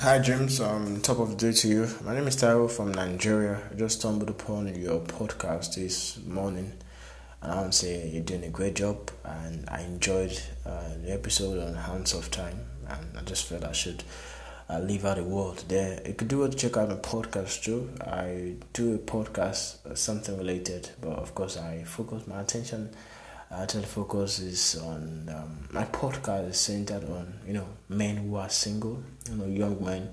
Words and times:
Hi, 0.00 0.20
James. 0.20 0.60
Um, 0.60 1.00
top 1.00 1.18
of 1.18 1.30
the 1.30 1.34
day 1.34 1.52
to 1.58 1.68
you. 1.68 1.88
My 2.04 2.14
name 2.14 2.28
is 2.28 2.36
Taiwo 2.36 2.70
from 2.70 2.92
Nigeria. 2.92 3.60
I 3.68 3.74
just 3.74 3.98
stumbled 3.98 4.30
upon 4.30 4.72
your 4.80 5.00
podcast 5.00 5.74
this 5.74 6.20
morning, 6.24 6.72
and 7.42 7.50
I 7.50 7.56
want 7.56 7.72
to 7.72 7.78
say 7.78 8.08
you're 8.08 8.22
doing 8.22 8.44
a 8.44 8.48
great 8.48 8.76
job. 8.76 9.10
And 9.24 9.68
I 9.68 9.80
enjoyed 9.80 10.40
uh, 10.64 10.94
the 11.02 11.12
episode 11.12 11.58
on 11.58 11.74
Hands 11.74 12.14
of 12.14 12.30
Time, 12.30 12.60
and 12.88 13.18
I 13.18 13.22
just 13.22 13.46
felt 13.48 13.64
I 13.64 13.72
should 13.72 14.04
uh, 14.70 14.78
leave 14.78 15.04
out 15.04 15.18
a 15.18 15.24
word 15.24 15.64
there. 15.66 16.00
You 16.06 16.14
could 16.14 16.28
do 16.28 16.44
it. 16.44 16.56
Check 16.56 16.76
out 16.76 16.90
my 16.90 16.94
podcast 16.94 17.64
too. 17.64 17.90
I 18.00 18.54
do 18.74 18.94
a 18.94 18.98
podcast, 18.98 19.84
uh, 19.84 19.96
something 19.96 20.38
related, 20.38 20.90
but 21.00 21.18
of 21.18 21.34
course 21.34 21.56
I 21.56 21.82
focus 21.82 22.24
my 22.28 22.40
attention 22.40 22.90
actually 23.50 23.84
focus 23.84 24.38
is 24.40 24.76
on 24.76 25.28
um, 25.34 25.68
my 25.72 25.84
podcast 25.84 26.50
is 26.50 26.60
centered 26.60 27.04
on 27.04 27.32
you 27.46 27.54
know 27.54 27.66
men 27.88 28.16
who 28.16 28.36
are 28.36 28.48
single, 28.48 29.02
you 29.30 29.36
know 29.36 29.46
young 29.46 29.82
men. 29.84 30.10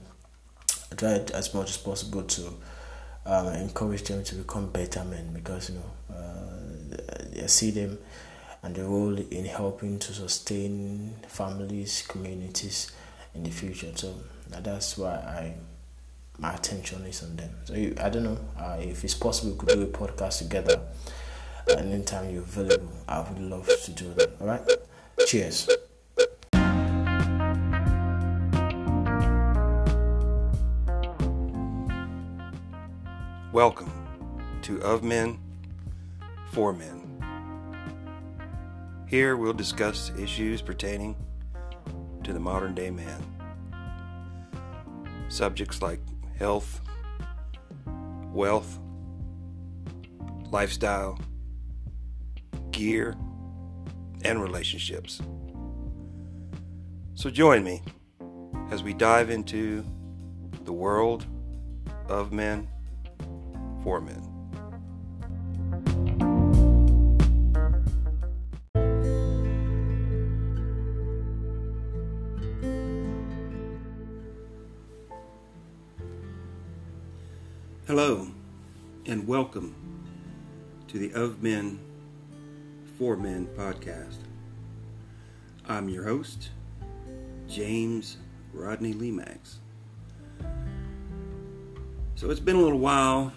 I 0.91 0.95
try 0.95 1.09
as 1.33 1.53
much 1.53 1.71
as 1.71 1.77
possible 1.77 2.23
to 2.23 2.53
um, 3.25 3.47
encourage 3.47 4.03
them 4.03 4.23
to 4.23 4.35
become 4.35 4.69
better 4.69 5.03
men 5.03 5.33
because 5.33 5.69
you 5.69 5.75
know 5.75 6.15
uh, 6.15 7.43
I 7.43 7.47
see 7.47 7.71
them 7.71 7.97
and 8.63 8.73
the 8.73 8.83
role 8.83 9.15
in 9.17 9.45
helping 9.45 9.99
to 9.99 10.13
sustain 10.13 11.13
families, 11.27 12.03
communities 12.07 12.91
in 13.35 13.43
the 13.43 13.51
future. 13.51 13.91
So 13.95 14.15
that's 14.49 14.97
why 14.97 15.11
I 15.11 15.53
my 16.37 16.53
attention 16.53 17.05
is 17.05 17.23
on 17.23 17.35
them. 17.35 17.49
So 17.65 17.73
I 17.73 18.09
don't 18.09 18.23
know 18.23 18.39
uh, 18.57 18.77
if 18.79 19.03
it's 19.03 19.13
possible 19.13 19.53
we 19.53 19.57
could 19.59 19.69
do 19.69 19.81
a 19.83 19.87
podcast 19.87 20.39
together 20.39 20.81
anytime 21.69 22.29
you're 22.31 22.43
available. 22.43 22.91
I 23.07 23.19
would 23.21 23.39
love 23.39 23.69
to 23.85 23.91
do 23.91 24.13
that. 24.13 24.31
All 24.39 24.47
right. 24.47 24.61
Cheers. 25.27 25.69
Welcome 33.51 33.91
to 34.63 34.81
Of 34.81 35.03
Men, 35.03 35.39
For 36.51 36.73
Men. 36.73 37.01
Here 39.07 39.37
we'll 39.37 39.53
discuss 39.53 40.11
issues 40.19 40.61
pertaining 40.61 41.15
to 42.23 42.33
the 42.33 42.39
modern 42.39 42.75
day 42.75 42.89
man. 42.89 43.23
Subjects 45.29 45.81
like 45.81 45.99
health, 46.37 46.81
wealth, 48.33 48.79
lifestyle, 50.51 51.17
gear, 52.75 53.15
and 54.25 54.41
relationships. 54.41 55.21
So 57.13 57.29
join 57.29 57.63
me 57.63 57.81
as 58.69 58.83
we 58.83 58.93
dive 58.93 59.29
into 59.29 59.85
the 60.65 60.73
world 60.73 61.25
of 62.09 62.33
men 62.33 62.67
for 63.81 64.01
men. 64.01 64.21
Hello, 77.87 78.27
and 79.05 79.25
welcome 79.25 79.73
to 80.89 80.99
the 80.99 81.13
Of 81.13 81.41
Men 81.41 81.79
for 82.97 83.17
Men 83.17 83.45
podcast. 83.57 84.19
I'm 85.67 85.89
your 85.89 86.05
host, 86.05 86.51
James 87.45 88.17
Rodney 88.53 88.93
Lemax. 88.93 89.55
So 92.15 92.29
it's 92.29 92.39
been 92.39 92.55
a 92.55 92.61
little 92.61 92.79
while 92.79 93.33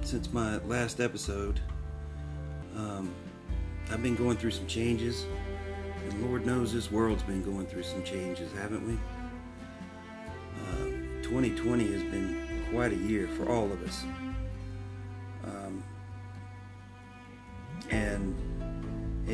since 0.00 0.32
my 0.32 0.56
last 0.64 0.98
episode. 0.98 1.60
Um, 2.76 3.14
I've 3.92 4.02
been 4.02 4.16
going 4.16 4.36
through 4.36 4.50
some 4.50 4.66
changes, 4.66 5.26
and 6.08 6.26
Lord 6.26 6.44
knows 6.44 6.72
this 6.72 6.90
world's 6.90 7.22
been 7.22 7.44
going 7.44 7.66
through 7.66 7.84
some 7.84 8.02
changes, 8.02 8.50
haven't 8.52 8.84
we? 8.84 8.94
Uh, 10.60 11.22
2020 11.22 11.92
has 11.92 12.02
been 12.02 12.64
quite 12.72 12.92
a 12.92 12.96
year 12.96 13.28
for 13.28 13.48
all 13.48 13.70
of 13.70 13.80
us. 13.84 14.04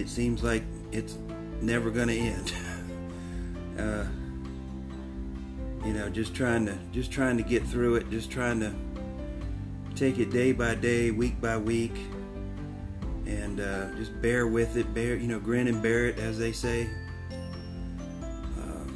It 0.09 0.11
seems 0.11 0.43
like 0.43 0.63
it's 0.91 1.19
never 1.61 1.91
going 1.91 2.09
to 2.09 2.19
end. 2.19 2.53
uh, 3.79 4.07
you 5.87 5.93
know, 5.93 6.09
just 6.09 6.35
trying 6.35 6.65
to 6.65 6.79
just 6.93 7.13
trying 7.13 7.37
to 7.37 7.43
get 7.43 7.63
through 7.67 7.97
it, 7.97 8.11
just 8.11 8.31
trying 8.31 8.59
to 8.61 8.73
take 9.95 10.19
it 10.19 10.31
day 10.31 10.53
by 10.53 10.75
day, 10.75 11.11
week 11.11 11.39
by 11.43 11.59
week, 11.59 11.95
and 13.27 13.61
uh, 13.61 13.95
just 13.97 14.21
bear 14.23 14.47
with 14.47 14.79
it, 14.79 14.95
bear 14.95 15.15
you 15.15 15.29
know, 15.29 15.39
grin 15.39 15.69
and 15.69 15.83
bear 15.83 16.07
it, 16.07 16.19
as 16.19 16.39
they 16.39 16.53
say, 16.53 16.89
um, 18.57 18.91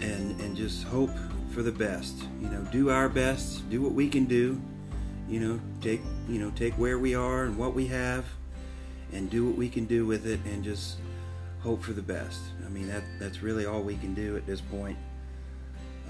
and 0.00 0.40
and 0.40 0.56
just 0.56 0.84
hope 0.84 1.10
for 1.50 1.62
the 1.62 1.72
best. 1.72 2.16
You 2.40 2.50
know, 2.50 2.62
do 2.70 2.88
our 2.88 3.08
best, 3.08 3.68
do 3.68 3.82
what 3.82 3.92
we 3.92 4.08
can 4.08 4.26
do. 4.26 4.62
You 5.28 5.40
know, 5.40 5.60
take 5.80 6.02
you 6.28 6.38
know 6.38 6.52
take 6.52 6.74
where 6.74 7.00
we 7.00 7.16
are 7.16 7.44
and 7.44 7.58
what 7.58 7.74
we 7.74 7.88
have 7.88 8.24
and 9.14 9.30
do 9.30 9.46
what 9.46 9.56
we 9.56 9.68
can 9.68 9.86
do 9.86 10.04
with 10.04 10.26
it 10.26 10.40
and 10.44 10.62
just 10.62 10.98
hope 11.60 11.82
for 11.82 11.92
the 11.92 12.02
best. 12.02 12.40
I 12.66 12.68
mean, 12.68 12.88
that 12.88 13.02
that's 13.18 13.42
really 13.42 13.64
all 13.64 13.80
we 13.80 13.96
can 13.96 14.12
do 14.12 14.36
at 14.36 14.46
this 14.46 14.60
point. 14.60 14.98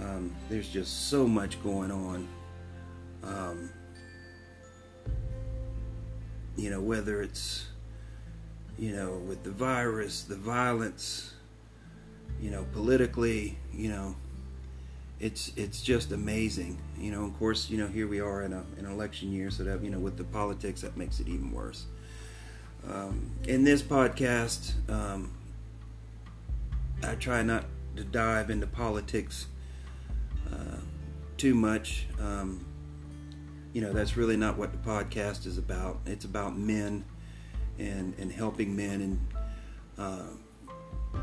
Um, 0.00 0.34
there's 0.48 0.68
just 0.68 1.08
so 1.08 1.26
much 1.26 1.62
going 1.62 1.92
on. 1.92 2.28
Um, 3.22 3.70
you 6.56 6.70
know, 6.70 6.80
whether 6.80 7.22
it's, 7.22 7.66
you 8.78 8.94
know, 8.94 9.12
with 9.28 9.44
the 9.44 9.50
virus, 9.50 10.24
the 10.24 10.36
violence, 10.36 11.34
you 12.40 12.50
know, 12.50 12.66
politically, 12.72 13.58
you 13.72 13.88
know, 13.88 14.16
it's 15.20 15.52
it's 15.56 15.80
just 15.80 16.12
amazing. 16.12 16.78
You 16.98 17.12
know, 17.12 17.24
of 17.24 17.38
course, 17.38 17.70
you 17.70 17.78
know, 17.78 17.86
here 17.86 18.08
we 18.08 18.20
are 18.20 18.42
in 18.42 18.52
a 18.52 18.64
in 18.78 18.86
an 18.86 18.92
election 18.92 19.32
year, 19.32 19.50
so 19.50 19.62
that 19.64 19.82
you 19.82 19.90
know, 19.90 19.98
with 19.98 20.16
the 20.16 20.24
politics, 20.24 20.80
that 20.80 20.96
makes 20.96 21.20
it 21.20 21.28
even 21.28 21.52
worse. 21.52 21.86
Um, 22.88 23.30
in 23.46 23.64
this 23.64 23.82
podcast, 23.82 24.72
um, 24.90 25.32
I 27.02 27.14
try 27.14 27.42
not 27.42 27.64
to 27.96 28.04
dive 28.04 28.50
into 28.50 28.66
politics 28.66 29.46
uh, 30.52 30.78
too 31.36 31.54
much. 31.54 32.06
Um, 32.20 32.64
you 33.72 33.80
know, 33.80 33.92
that's 33.92 34.16
really 34.16 34.36
not 34.36 34.58
what 34.58 34.72
the 34.72 34.78
podcast 34.78 35.46
is 35.46 35.58
about. 35.58 35.98
It's 36.06 36.24
about 36.24 36.56
men 36.56 37.04
and, 37.78 38.14
and 38.18 38.30
helping 38.30 38.76
men 38.76 39.00
and 39.00 39.20
uh, 39.98 41.20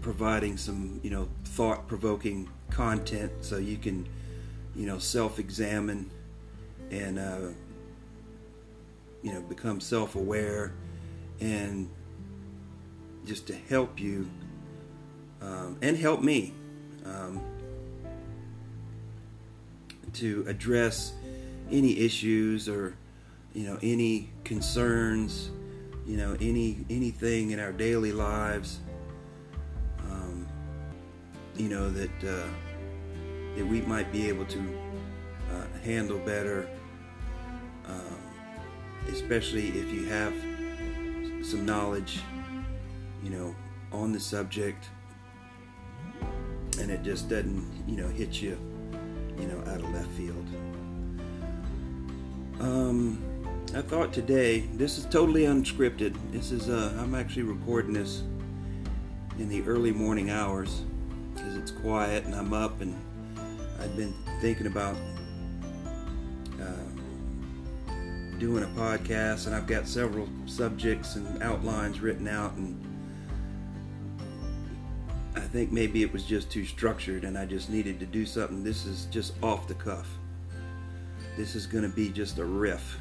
providing 0.00 0.56
some, 0.56 1.00
you 1.02 1.10
know, 1.10 1.28
thought 1.44 1.88
provoking 1.88 2.48
content 2.70 3.32
so 3.40 3.56
you 3.56 3.76
can, 3.76 4.08
you 4.76 4.86
know, 4.86 4.98
self 4.98 5.38
examine 5.38 6.10
and, 6.90 7.18
uh, 7.18 7.48
you 9.22 9.32
know, 9.32 9.40
become 9.42 9.80
self 9.80 10.14
aware 10.14 10.72
and 11.40 11.88
just 13.26 13.46
to 13.46 13.54
help 13.54 13.98
you 14.00 14.28
um, 15.40 15.76
and 15.82 15.96
help 15.96 16.22
me 16.22 16.52
um, 17.04 17.40
to 20.12 20.44
address 20.48 21.12
any 21.70 21.98
issues 22.00 22.68
or 22.68 22.96
you 23.54 23.66
know 23.66 23.78
any 23.82 24.28
concerns 24.44 25.50
you 26.06 26.16
know 26.16 26.36
any 26.40 26.84
anything 26.90 27.50
in 27.50 27.60
our 27.60 27.72
daily 27.72 28.12
lives 28.12 28.80
um, 30.10 30.46
you 31.56 31.68
know 31.68 31.88
that 31.90 32.24
uh, 32.24 32.48
that 33.56 33.66
we 33.66 33.80
might 33.82 34.10
be 34.12 34.28
able 34.28 34.44
to 34.44 34.58
uh, 35.52 35.78
handle 35.84 36.18
better 36.18 36.68
um, 37.86 38.18
especially 39.08 39.68
if 39.68 39.92
you 39.92 40.06
have 40.06 40.34
some 41.42 41.64
knowledge, 41.64 42.20
you 43.22 43.30
know, 43.30 43.54
on 43.92 44.12
the 44.12 44.20
subject, 44.20 44.88
and 46.78 46.90
it 46.90 47.02
just 47.02 47.28
doesn't, 47.28 47.84
you 47.86 47.96
know, 47.96 48.08
hit 48.08 48.40
you, 48.40 48.58
you 49.38 49.46
know, 49.46 49.58
out 49.70 49.80
of 49.80 49.90
left 49.92 50.10
field. 50.10 50.46
Um, 52.60 53.22
I 53.74 53.82
thought 53.82 54.12
today, 54.12 54.60
this 54.74 54.98
is 54.98 55.06
totally 55.06 55.42
unscripted. 55.42 56.14
This 56.30 56.50
is, 56.50 56.68
uh, 56.68 56.96
I'm 57.00 57.14
actually 57.14 57.44
recording 57.44 57.92
this 57.92 58.22
in 59.38 59.48
the 59.48 59.62
early 59.62 59.92
morning 59.92 60.30
hours 60.30 60.82
because 61.32 61.56
it's 61.56 61.70
quiet 61.70 62.24
and 62.24 62.34
I'm 62.34 62.52
up 62.52 62.80
and 62.80 62.94
I've 63.80 63.96
been 63.96 64.12
thinking 64.40 64.66
about 64.66 64.96
doing 68.40 68.64
a 68.64 68.68
podcast, 68.68 69.46
and 69.46 69.54
I've 69.54 69.66
got 69.68 69.86
several 69.86 70.28
subjects 70.46 71.14
and 71.14 71.40
outlines 71.42 72.00
written 72.00 72.26
out, 72.26 72.54
and 72.54 72.74
I 75.36 75.40
think 75.40 75.70
maybe 75.70 76.02
it 76.02 76.12
was 76.12 76.24
just 76.24 76.50
too 76.50 76.64
structured 76.64 77.24
and 77.24 77.38
I 77.38 77.46
just 77.46 77.70
needed 77.70 78.00
to 78.00 78.06
do 78.06 78.26
something. 78.26 78.64
This 78.64 78.84
is 78.84 79.06
just 79.06 79.34
off 79.42 79.68
the 79.68 79.74
cuff. 79.74 80.08
This 81.36 81.54
is 81.54 81.66
going 81.66 81.88
to 81.88 81.94
be 81.94 82.08
just 82.08 82.38
a 82.38 82.44
riff. 82.44 82.98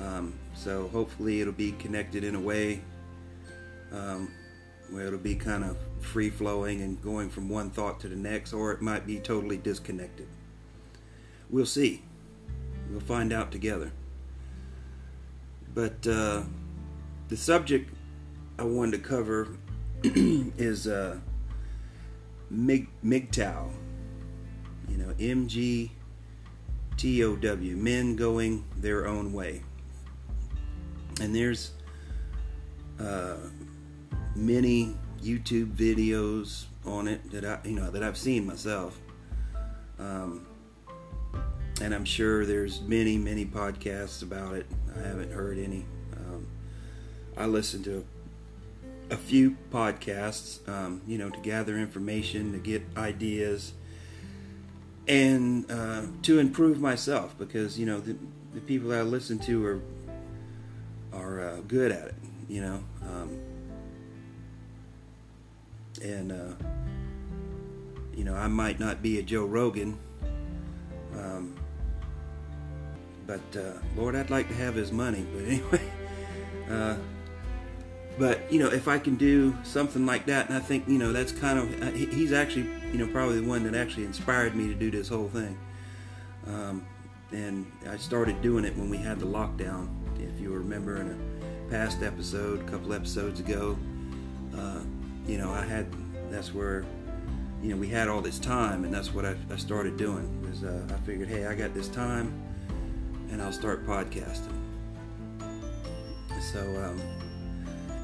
Um, 0.00 0.34
so 0.54 0.88
hopefully 0.88 1.40
it'll 1.40 1.52
be 1.52 1.72
connected 1.72 2.24
in 2.24 2.34
a 2.34 2.40
way 2.40 2.82
um, 3.92 4.32
where 4.90 5.06
it'll 5.06 5.18
be 5.18 5.34
kind 5.34 5.64
of 5.64 5.76
free 6.00 6.30
flowing 6.30 6.82
and 6.82 7.00
going 7.02 7.30
from 7.30 7.48
one 7.48 7.70
thought 7.70 8.00
to 8.00 8.08
the 8.08 8.16
next, 8.16 8.52
or 8.52 8.72
it 8.72 8.80
might 8.80 9.06
be 9.06 9.18
totally 9.18 9.56
disconnected. 9.56 10.28
We'll 11.50 11.66
see. 11.66 12.02
We'll 12.90 13.00
find 13.00 13.32
out 13.32 13.50
together. 13.52 13.92
But 15.74 16.06
uh, 16.06 16.42
the 17.28 17.36
subject 17.36 17.92
I 18.58 18.64
wanted 18.64 19.02
to 19.02 19.08
cover 19.08 19.56
is 20.04 20.86
uh, 20.86 21.18
MG, 22.52 22.88
MGTOW. 23.04 23.70
You 24.88 24.98
know, 24.98 25.14
M 25.18 25.48
G 25.48 25.92
T 26.96 27.24
O 27.24 27.36
W, 27.36 27.76
men 27.76 28.14
going 28.16 28.64
their 28.76 29.06
own 29.06 29.32
way. 29.32 29.62
And 31.20 31.34
there's 31.34 31.72
uh, 33.00 33.36
many 34.34 34.96
YouTube 35.22 35.74
videos 35.74 36.64
on 36.84 37.08
it 37.08 37.30
that 37.30 37.44
I, 37.44 37.58
you 37.64 37.74
know, 37.76 37.90
that 37.90 38.02
I've 38.02 38.18
seen 38.18 38.46
myself. 38.46 39.00
Um, 39.98 40.46
and 41.80 41.94
I'm 41.94 42.04
sure 42.04 42.44
there's 42.44 42.80
many, 42.82 43.16
many 43.16 43.46
podcasts 43.46 44.22
about 44.22 44.54
it. 44.54 44.66
I 44.96 45.06
haven't 45.06 45.32
heard 45.32 45.58
any. 45.58 45.84
Um, 46.16 46.46
I 47.36 47.46
listen 47.46 47.82
to 47.84 48.04
a 49.10 49.16
few 49.16 49.56
podcasts, 49.70 50.66
um, 50.68 51.02
you 51.06 51.18
know, 51.18 51.28
to 51.30 51.38
gather 51.40 51.76
information, 51.76 52.52
to 52.52 52.58
get 52.58 52.82
ideas, 52.96 53.74
and 55.06 55.70
uh, 55.70 56.02
to 56.22 56.38
improve 56.38 56.80
myself 56.80 57.36
because 57.38 57.78
you 57.78 57.86
know 57.86 58.00
the, 58.00 58.16
the 58.54 58.60
people 58.60 58.88
that 58.90 59.00
I 59.00 59.02
listen 59.02 59.38
to 59.40 59.64
are 59.66 59.82
are 61.12 61.40
uh, 61.40 61.56
good 61.68 61.92
at 61.92 62.08
it, 62.08 62.14
you 62.48 62.62
know, 62.62 62.82
um, 63.02 63.38
and 66.02 66.32
uh, 66.32 66.54
you 68.14 68.24
know 68.24 68.34
I 68.34 68.48
might 68.48 68.80
not 68.80 69.02
be 69.02 69.18
a 69.18 69.22
Joe 69.22 69.44
Rogan. 69.44 69.98
Um, 71.14 71.54
but 73.26 73.40
uh, 73.56 73.72
Lord, 73.96 74.14
I'd 74.14 74.30
like 74.30 74.48
to 74.48 74.54
have 74.54 74.74
his 74.74 74.92
money. 74.92 75.26
But 75.32 75.44
anyway, 75.44 75.90
uh, 76.70 76.96
but 78.18 78.52
you 78.52 78.58
know, 78.58 78.68
if 78.68 78.88
I 78.88 78.98
can 78.98 79.16
do 79.16 79.56
something 79.62 80.04
like 80.04 80.26
that, 80.26 80.48
and 80.48 80.56
I 80.56 80.60
think 80.60 80.86
you 80.88 80.98
know 80.98 81.12
that's 81.12 81.32
kind 81.32 81.58
of 81.58 81.82
uh, 81.82 81.90
he's 81.92 82.32
actually 82.32 82.68
you 82.92 82.98
know 82.98 83.06
probably 83.06 83.40
the 83.40 83.46
one 83.46 83.64
that 83.64 83.74
actually 83.74 84.04
inspired 84.04 84.54
me 84.54 84.68
to 84.68 84.74
do 84.74 84.90
this 84.90 85.08
whole 85.08 85.28
thing. 85.28 85.58
Um, 86.46 86.86
and 87.32 87.70
I 87.88 87.96
started 87.96 88.42
doing 88.42 88.64
it 88.64 88.76
when 88.76 88.90
we 88.90 88.98
had 88.98 89.18
the 89.18 89.26
lockdown. 89.26 89.88
If 90.18 90.40
you 90.40 90.52
remember 90.52 90.98
in 90.98 91.08
a 91.08 91.70
past 91.70 92.02
episode, 92.02 92.60
a 92.60 92.70
couple 92.70 92.92
episodes 92.92 93.40
ago, 93.40 93.78
uh, 94.56 94.80
you 95.26 95.38
know 95.38 95.50
I 95.50 95.64
had 95.64 95.86
that's 96.30 96.52
where 96.52 96.84
you 97.62 97.70
know 97.70 97.76
we 97.76 97.88
had 97.88 98.08
all 98.08 98.20
this 98.20 98.38
time, 98.38 98.84
and 98.84 98.92
that's 98.92 99.14
what 99.14 99.24
I, 99.24 99.36
I 99.50 99.56
started 99.56 99.96
doing. 99.96 100.42
Was 100.42 100.64
uh, 100.64 100.86
I 100.90 100.96
figured, 101.06 101.28
hey, 101.28 101.46
I 101.46 101.54
got 101.54 101.72
this 101.74 101.88
time, 101.88 102.32
and 103.32 103.42
I'll 103.42 103.52
start 103.52 103.86
podcasting. 103.86 104.58
So. 106.52 106.60
Um, 106.60 107.00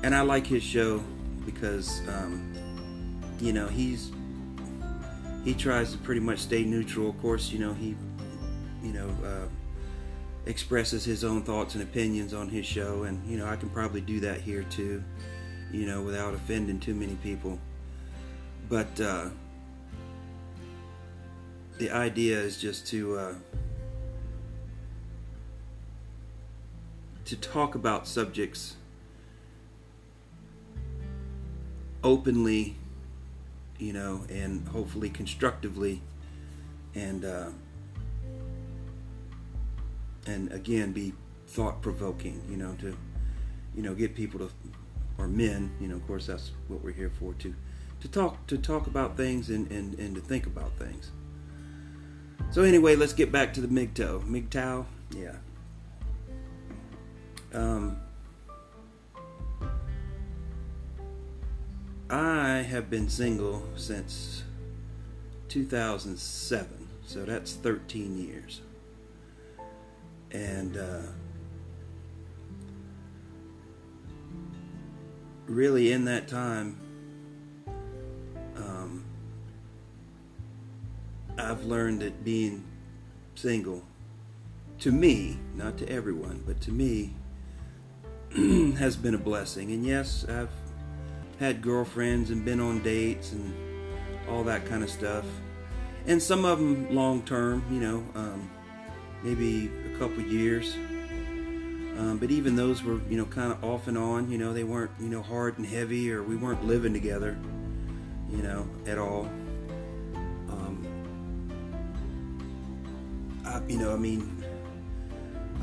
and 0.03 0.15
I 0.15 0.21
like 0.21 0.47
his 0.47 0.63
show 0.63 1.03
because 1.45 2.07
um, 2.09 2.55
you 3.41 3.53
know 3.53 3.67
he's 3.67 4.13
he 5.45 5.55
tries 5.55 5.93
to 5.93 5.99
pretty 5.99 6.21
much 6.21 6.39
stay 6.39 6.65
neutral. 6.65 7.11
Of 7.11 7.21
course, 7.21 7.51
you 7.51 7.59
know 7.59 7.73
he 7.73 7.97
you 8.83 8.93
know 8.93 9.09
uh, 9.25 9.49
expresses 10.47 11.05
his 11.05 11.25
own 11.25 11.43
thoughts 11.43 11.75
and 11.75 11.83
opinions 11.83 12.33
on 12.33 12.49
his 12.49 12.67
show, 12.67 13.05
and 13.05 13.27
you 13.29 13.39
know 13.39 13.47
I 13.47 13.57
can 13.57 13.71
probably 13.71 14.01
do 14.01 14.21
that 14.21 14.41
here 14.41 14.63
too, 14.65 15.03
you 15.73 15.87
know, 15.87 16.03
without 16.03 16.35
offending 16.35 16.79
too 16.79 16.95
many 16.95 17.15
people. 17.17 17.59
But 18.69 19.01
uh, 19.01 19.31
the 21.79 21.91
idea 21.91 22.39
is 22.39 22.61
just 22.61 22.87
to 22.89 23.17
uh, 23.17 23.35
to 27.29 27.37
talk 27.37 27.75
about 27.75 28.09
subjects 28.09 28.77
openly, 32.03 32.75
you 33.79 33.93
know, 33.93 34.25
and 34.31 34.67
hopefully 34.69 35.11
constructively, 35.11 36.01
and 36.95 37.27
uh, 37.27 37.51
and 40.27 40.51
again 40.53 40.93
be 40.93 41.13
thought 41.47 41.83
provoking, 41.83 42.43
you 42.49 42.57
know, 42.57 42.75
to 42.81 42.97
you 43.77 43.83
know 43.83 43.95
get 43.95 44.15
people 44.15 44.41
to 44.41 44.51
or 45.19 45.29
men, 45.29 45.71
you 45.79 45.87
know, 45.87 45.97
of 45.97 46.07
course 46.07 46.27
that's 46.27 46.53
what 46.69 46.83
we're 46.83 46.93
here 46.93 47.11
for 47.11 47.35
to 47.35 47.55
to 48.01 48.09
talk 48.09 48.47
to 48.47 48.57
talk 48.57 48.87
about 48.87 49.19
things 49.19 49.51
and 49.51 49.71
and, 49.71 49.99
and 49.99 50.15
to 50.15 50.23
think 50.23 50.47
about 50.47 50.73
things. 50.79 51.11
So 52.51 52.63
anyway, 52.63 52.97
let's 52.97 53.13
get 53.13 53.31
back 53.31 53.53
to 53.55 53.61
the 53.61 53.69
MGTOW. 53.69 54.23
MGTOW, 54.23 54.87
yeah. 55.15 55.35
Um, 57.53 57.97
I 62.11 62.59
have 62.59 62.91
been 62.91 63.09
single 63.09 63.63
since 63.77 64.43
2007, 65.49 66.89
so 67.05 67.25
that's 67.25 67.55
13 67.55 68.19
years. 68.19 68.61
And 70.31 70.77
uh, 70.77 71.03
really, 75.47 75.93
in 75.93 76.05
that 76.05 76.29
time, 76.29 76.79
um, 78.57 79.05
I've 81.39 81.65
learned 81.65 82.03
that 82.03 82.25
being 82.25 82.65
single, 83.35 83.83
to 84.81 84.93
me, 84.93 85.39
not 85.55 85.79
to 85.79 85.89
everyone, 85.89 86.43
but 86.47 86.61
to 86.63 86.73
me, 86.73 87.15
has 88.79 88.97
been 88.97 89.15
a 89.15 89.19
blessing. 89.19 89.73
And 89.73 89.85
yes, 89.85 90.25
I've 90.29 90.51
had 91.39 91.63
girlfriends 91.63 92.31
and 92.31 92.45
been 92.45 92.61
on 92.61 92.83
dates 92.83 93.33
and 93.33 93.55
all 94.29 94.45
that 94.45 94.67
kind 94.67 94.83
of 94.83 94.91
stuff. 94.91 95.25
And 96.07 96.23
some 96.23 96.45
of 96.45 96.59
them 96.59 96.95
long 96.95 97.23
term, 97.23 97.65
you 97.71 97.81
know, 97.81 98.05
um, 98.15 98.51
maybe 99.23 99.71
a 99.95 99.99
couple 99.99 100.23
years. 100.23 100.75
Um, 101.99 102.19
but 102.19 102.31
even 102.31 102.55
those 102.55 102.83
were, 102.83 103.01
you 103.09 103.17
know, 103.17 103.25
kind 103.25 103.51
of 103.51 103.65
off 103.65 103.89
and 103.89 103.99
on. 103.99 104.31
You 104.31 104.39
know, 104.39 104.53
they 104.53 104.65
weren't, 104.65 104.93
you 105.01 105.09
know, 105.09 105.23
hard 105.23 105.59
and 105.59 105.67
heavy, 105.67 106.13
or 106.13 106.23
we 106.23 106.37
weren't 106.37 106.65
living 106.65 106.93
together, 106.93 107.37
you 108.31 108.43
know, 108.43 108.69
at 108.87 108.99
all. 108.99 109.29
Um, 110.49 110.87
I, 113.45 113.61
you 113.69 113.79
know, 113.79 113.93
I 113.93 113.97
mean, 113.97 114.38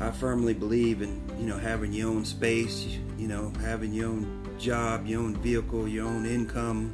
I 0.00 0.10
firmly 0.10 0.52
believe 0.52 1.00
in, 1.00 1.22
you 1.38 1.46
know, 1.46 1.56
having 1.56 1.92
your 1.92 2.10
own 2.10 2.24
space, 2.24 2.86
you 3.18 3.28
know, 3.28 3.50
having 3.60 3.92
your 3.94 4.08
own 4.08 4.46
job, 4.58 5.06
your 5.06 5.22
own 5.22 5.36
vehicle, 5.36 5.88
your 5.88 6.06
own 6.06 6.26
income. 6.26 6.92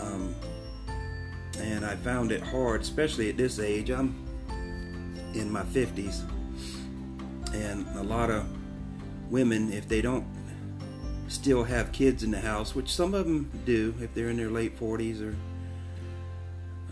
Um, 0.00 0.34
and 1.58 1.84
I 1.84 1.96
found 1.96 2.30
it 2.30 2.42
hard, 2.42 2.82
especially 2.82 3.30
at 3.30 3.36
this 3.36 3.58
age. 3.58 3.90
I'm 3.90 4.14
in 5.34 5.50
my 5.50 5.62
50s, 5.62 6.22
and 7.54 7.86
a 7.96 8.02
lot 8.02 8.30
of 8.30 8.46
women, 9.30 9.72
if 9.72 9.88
they 9.88 10.02
don't 10.02 10.26
still 11.28 11.64
have 11.64 11.92
kids 11.92 12.22
in 12.22 12.30
the 12.30 12.40
house, 12.40 12.74
which 12.74 12.94
some 12.94 13.14
of 13.14 13.26
them 13.26 13.50
do, 13.64 13.94
if 14.00 14.12
they're 14.14 14.30
in 14.30 14.36
their 14.36 14.50
late 14.50 14.78
40s 14.78 15.22
or 15.22 15.36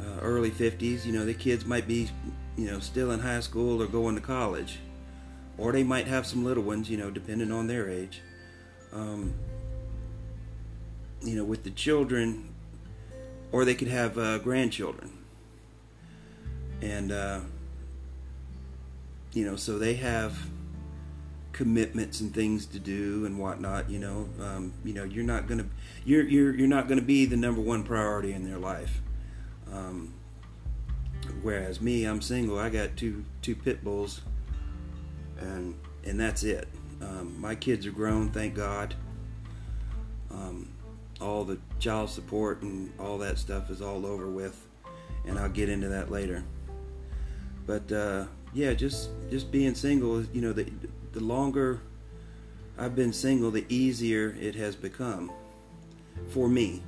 uh, 0.00 0.20
early 0.20 0.50
50s, 0.50 1.04
you 1.04 1.12
know, 1.12 1.24
the 1.24 1.34
kids 1.34 1.64
might 1.64 1.86
be, 1.86 2.10
you 2.56 2.70
know, 2.70 2.78
still 2.78 3.10
in 3.12 3.20
high 3.20 3.40
school 3.40 3.82
or 3.82 3.86
going 3.86 4.14
to 4.14 4.20
college, 4.20 4.78
or 5.58 5.72
they 5.72 5.82
might 5.84 6.06
have 6.06 6.26
some 6.26 6.44
little 6.44 6.62
ones, 6.62 6.90
you 6.90 6.96
know, 6.96 7.10
depending 7.10 7.50
on 7.50 7.66
their 7.66 7.88
age 7.88 8.20
um, 8.96 9.34
you 11.22 11.36
know, 11.36 11.44
with 11.44 11.64
the 11.64 11.70
children, 11.70 12.54
or 13.52 13.64
they 13.64 13.74
could 13.74 13.88
have 13.88 14.18
uh, 14.18 14.38
grandchildren. 14.38 15.12
And, 16.80 17.12
uh, 17.12 17.40
you 19.32 19.44
know, 19.44 19.56
so 19.56 19.78
they 19.78 19.94
have 19.94 20.36
commitments 21.52 22.20
and 22.20 22.34
things 22.34 22.66
to 22.66 22.78
do 22.78 23.24
and 23.26 23.38
whatnot. 23.38 23.90
You 23.90 23.98
know, 23.98 24.28
um, 24.40 24.72
you 24.84 24.92
know, 24.92 25.04
you're 25.04 25.24
not 25.24 25.46
gonna, 25.46 25.66
you're 26.04 26.24
you're 26.24 26.54
you're 26.54 26.68
not 26.68 26.88
gonna 26.88 27.02
be 27.02 27.24
the 27.24 27.36
number 27.36 27.60
one 27.60 27.82
priority 27.82 28.32
in 28.32 28.48
their 28.48 28.58
life. 28.58 29.00
Um, 29.72 30.14
whereas 31.42 31.80
me, 31.80 32.04
I'm 32.04 32.20
single. 32.20 32.58
I 32.58 32.68
got 32.68 32.96
two 32.96 33.24
two 33.42 33.54
pit 33.54 33.82
bulls, 33.82 34.20
and 35.40 35.74
and 36.04 36.18
that's 36.18 36.42
it. 36.42 36.68
Um, 37.00 37.40
my 37.40 37.54
kids 37.54 37.86
are 37.86 37.90
grown, 37.90 38.30
thank 38.30 38.54
God. 38.54 38.94
Um, 40.30 40.70
all 41.20 41.44
the 41.44 41.58
child 41.78 42.10
support 42.10 42.62
and 42.62 42.92
all 42.98 43.18
that 43.18 43.38
stuff 43.38 43.70
is 43.70 43.80
all 43.82 44.06
over 44.06 44.28
with, 44.28 44.66
and 45.26 45.38
I'll 45.38 45.48
get 45.48 45.68
into 45.68 45.88
that 45.88 46.10
later. 46.10 46.44
But 47.66 47.90
uh, 47.90 48.26
yeah, 48.52 48.74
just 48.74 49.10
just 49.30 49.50
being 49.50 49.74
single, 49.74 50.22
you 50.24 50.40
know, 50.40 50.52
the 50.52 50.70
the 51.12 51.20
longer 51.20 51.80
I've 52.78 52.94
been 52.94 53.12
single, 53.12 53.50
the 53.50 53.64
easier 53.68 54.36
it 54.40 54.54
has 54.54 54.76
become 54.76 55.32
for 56.28 56.48
me. 56.48 56.82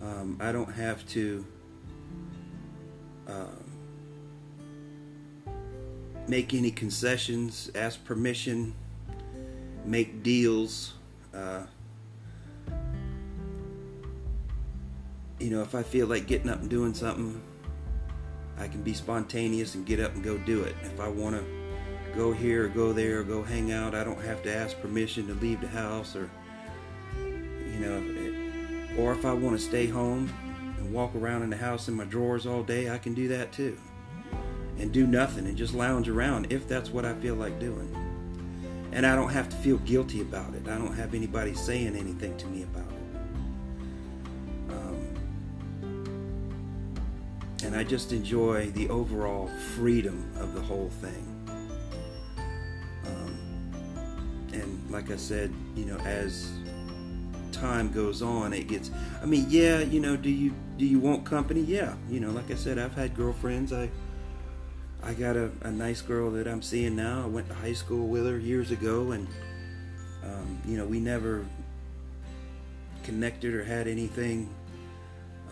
Um, 0.00 0.38
I 0.40 0.52
don't 0.52 0.72
have 0.72 1.06
to 1.08 1.44
uh, 3.26 3.46
make 6.28 6.54
any 6.54 6.70
concessions, 6.70 7.70
ask 7.74 8.04
permission, 8.04 8.74
make 9.84 10.22
deals. 10.22 10.94
Uh, 11.32 11.62
you 15.38 15.50
know, 15.50 15.62
if 15.62 15.74
I 15.74 15.82
feel 15.82 16.06
like 16.06 16.26
getting 16.26 16.48
up 16.48 16.60
and 16.60 16.70
doing 16.70 16.94
something, 16.94 17.40
I 18.58 18.68
can 18.68 18.82
be 18.82 18.94
spontaneous 18.94 19.74
and 19.74 19.84
get 19.84 20.00
up 20.00 20.14
and 20.14 20.24
go 20.24 20.38
do 20.38 20.62
it. 20.62 20.74
If 20.82 20.98
I 20.98 21.08
want 21.08 21.36
to 21.36 21.44
go 22.16 22.32
here 22.32 22.64
or 22.64 22.68
go 22.68 22.92
there 22.92 23.20
or 23.20 23.22
go 23.22 23.42
hang 23.42 23.72
out, 23.72 23.94
I 23.94 24.02
don't 24.02 24.20
have 24.22 24.42
to 24.44 24.54
ask 24.54 24.80
permission 24.80 25.26
to 25.26 25.34
leave 25.34 25.60
the 25.60 25.68
house 25.68 26.16
or, 26.16 26.30
you 27.18 27.78
know, 27.80 28.02
it, 28.02 28.98
or 28.98 29.12
if 29.12 29.26
I 29.26 29.34
want 29.34 29.58
to 29.58 29.64
stay 29.64 29.86
home 29.86 30.32
and 30.78 30.92
walk 30.92 31.14
around 31.14 31.42
in 31.42 31.50
the 31.50 31.56
house 31.56 31.88
in 31.88 31.94
my 31.94 32.04
drawers 32.04 32.46
all 32.46 32.62
day, 32.62 32.90
I 32.90 32.96
can 32.96 33.12
do 33.12 33.28
that 33.28 33.52
too. 33.52 33.76
And 34.78 34.92
do 34.92 35.06
nothing 35.06 35.46
and 35.46 35.56
just 35.56 35.74
lounge 35.74 36.08
around 36.08 36.48
if 36.50 36.68
that's 36.68 36.90
what 36.90 37.04
I 37.04 37.14
feel 37.14 37.34
like 37.34 37.58
doing. 37.58 37.94
And 38.92 39.06
I 39.06 39.16
don't 39.16 39.30
have 39.30 39.48
to 39.48 39.56
feel 39.56 39.78
guilty 39.78 40.20
about 40.20 40.54
it. 40.54 40.68
I 40.68 40.76
don't 40.76 40.94
have 40.94 41.14
anybody 41.14 41.54
saying 41.54 41.96
anything 41.96 42.36
to 42.38 42.46
me 42.46 42.62
about 42.62 42.90
it. 42.90 42.96
and 47.66 47.74
I 47.74 47.82
just 47.82 48.12
enjoy 48.12 48.70
the 48.70 48.88
overall 48.90 49.48
freedom 49.74 50.30
of 50.36 50.54
the 50.54 50.60
whole 50.60 50.88
thing. 51.00 51.48
Um, 53.04 53.70
and 54.52 54.90
like 54.90 55.10
I 55.10 55.16
said, 55.16 55.52
you 55.74 55.84
know, 55.84 55.98
as 55.98 56.48
time 57.50 57.90
goes 57.90 58.22
on, 58.22 58.52
it 58.52 58.68
gets. 58.68 58.92
I 59.20 59.26
mean, 59.26 59.46
yeah, 59.48 59.80
you 59.80 59.98
know, 59.98 60.16
do 60.16 60.30
you 60.30 60.54
do 60.76 60.86
you 60.86 61.00
want 61.00 61.24
company? 61.24 61.60
Yeah, 61.60 61.96
you 62.08 62.20
know, 62.20 62.30
like 62.30 62.52
I 62.52 62.54
said, 62.54 62.78
I've 62.78 62.94
had 62.94 63.16
girlfriends. 63.16 63.72
I 63.72 63.90
I 65.06 65.14
got 65.14 65.36
a, 65.36 65.52
a 65.62 65.70
nice 65.70 66.02
girl 66.02 66.32
that 66.32 66.48
I'm 66.48 66.60
seeing 66.60 66.96
now. 66.96 67.22
I 67.22 67.26
went 67.26 67.46
to 67.46 67.54
high 67.54 67.74
school 67.74 68.08
with 68.08 68.26
her 68.26 68.40
years 68.40 68.72
ago, 68.72 69.12
and 69.12 69.28
um, 70.24 70.60
you 70.66 70.76
know, 70.76 70.84
we 70.84 70.98
never 70.98 71.46
connected 73.04 73.54
or 73.54 73.62
had 73.62 73.86
anything 73.86 74.52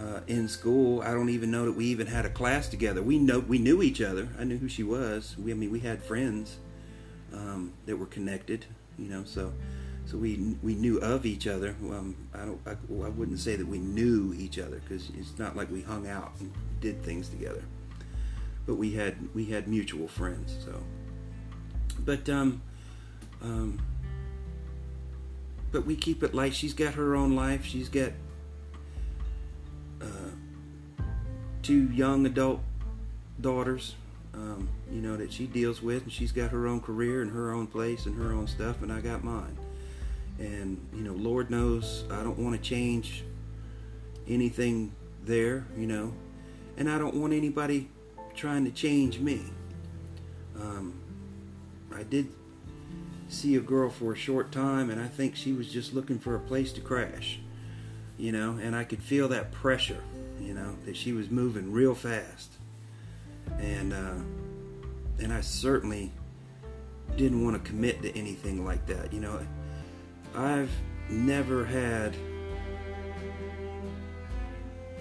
uh, 0.00 0.20
in 0.26 0.49
school. 0.49 1.02
I 1.02 1.12
don't 1.12 1.28
even 1.28 1.52
know 1.52 1.66
that 1.66 1.73
we 1.73 1.84
even 1.84 2.08
had 2.08 2.26
a 2.26 2.30
class 2.30 2.68
together. 2.68 3.00
We 3.00 3.16
know 3.16 3.38
we 3.38 3.58
knew 3.58 3.80
each 3.80 4.00
other. 4.00 4.28
I 4.40 4.42
knew 4.42 4.58
who 4.58 4.68
she 4.68 4.82
was. 4.82 5.37
We, 5.38 5.52
I 5.52 5.54
mean, 5.54 5.70
we 5.70 5.78
had 5.78 6.02
friends 6.02 6.58
um, 7.32 7.75
that 7.87 7.96
were 7.96 8.06
connected. 8.06 8.66
You 8.99 9.08
know, 9.08 9.23
so 9.23 9.52
so 10.04 10.18
we 10.18 10.56
we 10.64 10.75
knew 10.75 10.99
of 10.99 11.25
each 11.25 11.46
other. 11.46 11.76
Um, 11.80 12.16
I 12.34 12.38
don't. 12.38 12.61
I, 12.66 12.73
I, 12.73 13.08
wouldn't 13.08 13.38
say 13.38 13.54
that 13.54 13.68
we 13.68 13.78
knew 13.78 14.34
each 14.37 14.58
other 14.58 14.80
because 14.80 15.11
it's 15.16 15.38
not 15.38 15.54
like 15.54 15.70
we 15.70 15.80
hung 15.80 16.08
out 16.08 16.32
and 16.40 16.52
did 16.80 17.04
things 17.04 17.28
together. 17.28 17.62
But 18.66 18.76
we 18.76 18.92
had 18.92 19.16
we 19.35 19.47
had 19.47 19.68
mutual 19.68 20.09
friends. 20.09 20.56
So, 20.64 20.83
but 22.04 22.28
um, 22.28 22.62
um, 23.42 23.80
but 25.71 25.85
we 25.85 25.97
keep 25.97 26.23
it 26.23 26.35
light. 26.35 26.54
She's 26.54 26.75
got 26.75 26.94
her 26.94 27.14
own 27.14 27.37
life. 27.37 27.64
She's 27.64 27.88
got 27.88 28.12
two 31.64 31.90
young 31.92 32.26
adult 32.26 32.61
daughters, 33.40 33.94
um, 34.35 34.68
you 34.92 35.00
know, 35.00 35.16
that 35.16 35.33
she 35.33 35.47
deals 35.47 35.80
with, 35.80 36.02
and 36.02 36.12
she's 36.12 36.30
got 36.30 36.50
her 36.50 36.66
own 36.66 36.78
career 36.78 37.23
and 37.23 37.33
her 37.33 37.52
own 37.52 37.66
place 37.66 38.04
and 38.04 38.14
her 38.18 38.33
own 38.33 38.47
stuff, 38.47 38.83
and 38.83 38.92
I 38.92 39.00
got 39.00 39.25
mine. 39.25 39.56
And, 40.38 40.78
you 40.92 41.02
know, 41.02 41.14
Lord 41.14 41.50
knows 41.50 42.04
I 42.11 42.23
don't 42.23 42.38
want 42.38 42.54
to 42.54 42.61
change 42.61 43.25
anything 44.28 44.92
there, 45.25 45.64
you 45.75 45.87
know, 45.87 46.12
and 46.76 46.90
I 46.90 46.99
don't 46.99 47.14
want 47.14 47.33
anybody 47.33 47.88
trying 48.34 48.64
to 48.64 48.70
change 48.70 49.18
me. 49.18 49.42
Um, 50.58 50.94
I 51.94 52.02
did 52.02 52.28
see 53.28 53.56
a 53.56 53.60
girl 53.60 53.90
for 53.90 54.12
a 54.12 54.16
short 54.16 54.52
time, 54.52 54.90
and 54.90 55.00
I 55.00 55.08
think 55.08 55.36
she 55.36 55.52
was 55.52 55.72
just 55.72 55.94
looking 55.94 56.18
for 56.18 56.34
a 56.34 56.40
place 56.40 56.72
to 56.72 56.80
crash, 56.80 57.40
you 58.18 58.32
know, 58.32 58.58
and 58.60 58.76
I 58.76 58.84
could 58.84 59.02
feel 59.02 59.28
that 59.28 59.52
pressure 59.52 60.02
you 60.40 60.54
know, 60.54 60.74
that 60.84 60.96
she 60.96 61.12
was 61.12 61.30
moving 61.30 61.72
real 61.72 61.94
fast. 61.94 62.52
And 63.58 63.92
uh, 63.92 64.14
and 65.18 65.32
I 65.32 65.40
certainly 65.40 66.10
didn't 67.16 67.44
want 67.44 67.62
to 67.62 67.70
commit 67.70 68.02
to 68.02 68.16
anything 68.16 68.64
like 68.64 68.86
that. 68.86 69.12
You 69.12 69.20
know, 69.20 69.40
I've 70.34 70.70
never 71.08 71.64
had 71.64 72.14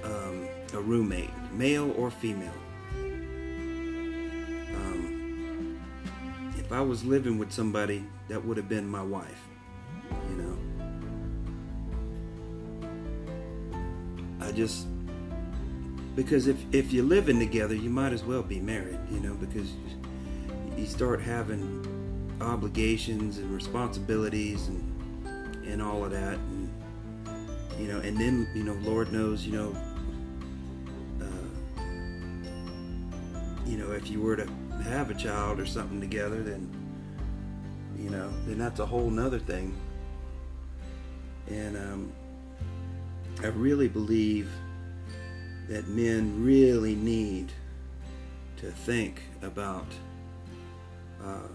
um, 0.03 0.47
a 0.73 0.79
roommate, 0.79 1.31
male 1.53 1.91
or 1.97 2.11
female. 2.11 2.53
I 6.73 6.81
was 6.81 7.03
living 7.03 7.37
with 7.37 7.51
somebody, 7.51 8.03
that 8.27 8.43
would 8.43 8.57
have 8.57 8.67
been 8.67 8.87
my 8.87 9.03
wife. 9.03 9.47
You 10.29 10.35
know, 10.35 10.57
I 14.41 14.51
just 14.51 14.87
because 16.15 16.47
if 16.47 16.57
if 16.73 16.91
you're 16.91 17.05
living 17.05 17.39
together, 17.39 17.75
you 17.75 17.89
might 17.89 18.13
as 18.13 18.23
well 18.23 18.43
be 18.43 18.59
married, 18.59 18.99
you 19.11 19.19
know, 19.19 19.33
because 19.35 19.71
you 20.77 20.85
start 20.85 21.21
having 21.21 21.85
obligations 22.41 23.37
and 23.37 23.51
responsibilities 23.51 24.67
and 24.67 24.83
and 25.65 25.81
all 25.81 26.03
of 26.03 26.11
that, 26.11 26.37
and 26.37 26.69
you 27.79 27.87
know, 27.87 27.99
and 27.99 28.17
then 28.17 28.47
you 28.53 28.63
know, 28.63 28.73
Lord 28.81 29.11
knows, 29.11 29.45
you 29.45 29.53
know, 29.53 29.75
uh, 31.21 31.81
you 33.65 33.77
know, 33.77 33.91
if 33.91 34.09
you 34.09 34.21
were 34.21 34.35
to 34.35 34.47
have 34.83 35.09
a 35.09 35.13
child 35.13 35.59
or 35.59 35.65
something 35.65 35.99
together, 35.99 36.43
then 36.43 36.69
you 37.97 38.09
know, 38.09 38.29
then 38.45 38.57
that's 38.57 38.79
a 38.79 38.85
whole 38.85 39.09
nother 39.09 39.39
thing. 39.39 39.75
And 41.47 41.77
um, 41.77 42.11
I 43.41 43.47
really 43.47 43.87
believe 43.87 44.49
that 45.69 45.87
men 45.87 46.43
really 46.43 46.95
need 46.95 47.51
to 48.57 48.71
think 48.71 49.21
about 49.41 49.87
uh, 51.23 51.47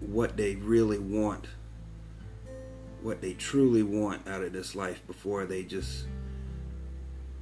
what 0.00 0.36
they 0.36 0.54
really 0.56 0.98
want, 0.98 1.46
what 3.02 3.20
they 3.20 3.34
truly 3.34 3.82
want 3.82 4.26
out 4.28 4.42
of 4.42 4.52
this 4.52 4.74
life 4.74 5.04
before 5.06 5.44
they 5.44 5.64
just 5.64 6.06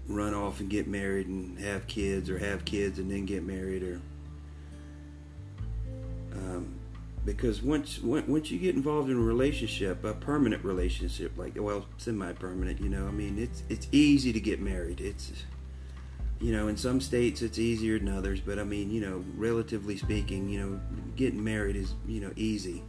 run 0.08 0.34
off 0.34 0.60
and 0.60 0.70
get 0.70 0.86
married 0.86 1.26
and 1.26 1.58
have 1.58 1.86
kids 1.86 2.30
or 2.30 2.38
have 2.38 2.64
kids 2.64 2.98
and 2.98 3.10
then 3.10 3.26
get 3.26 3.42
married 3.42 3.82
or 3.82 4.00
um, 6.32 6.76
because 7.24 7.60
once 7.60 8.00
once 8.02 8.50
you 8.50 8.58
get 8.58 8.76
involved 8.76 9.10
in 9.10 9.16
a 9.16 9.20
relationship, 9.20 10.04
a 10.04 10.14
permanent 10.14 10.64
relationship, 10.64 11.36
like 11.36 11.54
well, 11.56 11.86
semi-permanent, 11.98 12.80
you 12.80 12.88
know, 12.88 13.06
I 13.06 13.10
mean, 13.10 13.38
it's 13.38 13.64
it's 13.68 13.88
easy 13.90 14.32
to 14.32 14.40
get 14.40 14.60
married. 14.60 15.00
It's 15.00 15.32
you 16.38 16.52
know, 16.52 16.68
in 16.68 16.76
some 16.76 17.00
states 17.00 17.42
it's 17.42 17.58
easier 17.58 17.98
than 17.98 18.08
others, 18.08 18.40
but 18.40 18.58
I 18.58 18.64
mean, 18.64 18.90
you 18.90 19.00
know, 19.00 19.24
relatively 19.36 19.96
speaking, 19.96 20.48
you 20.48 20.60
know, 20.60 20.80
getting 21.16 21.42
married 21.42 21.76
is 21.76 21.94
you 22.06 22.20
know 22.20 22.32
easy. 22.36 22.82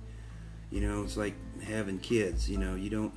You 0.69 0.81
know, 0.81 1.01
it's 1.01 1.17
like 1.17 1.33
having 1.63 1.97
kids. 1.97 2.50
You 2.50 2.59
know, 2.59 2.75
you 2.75 2.89
don't. 2.89 3.13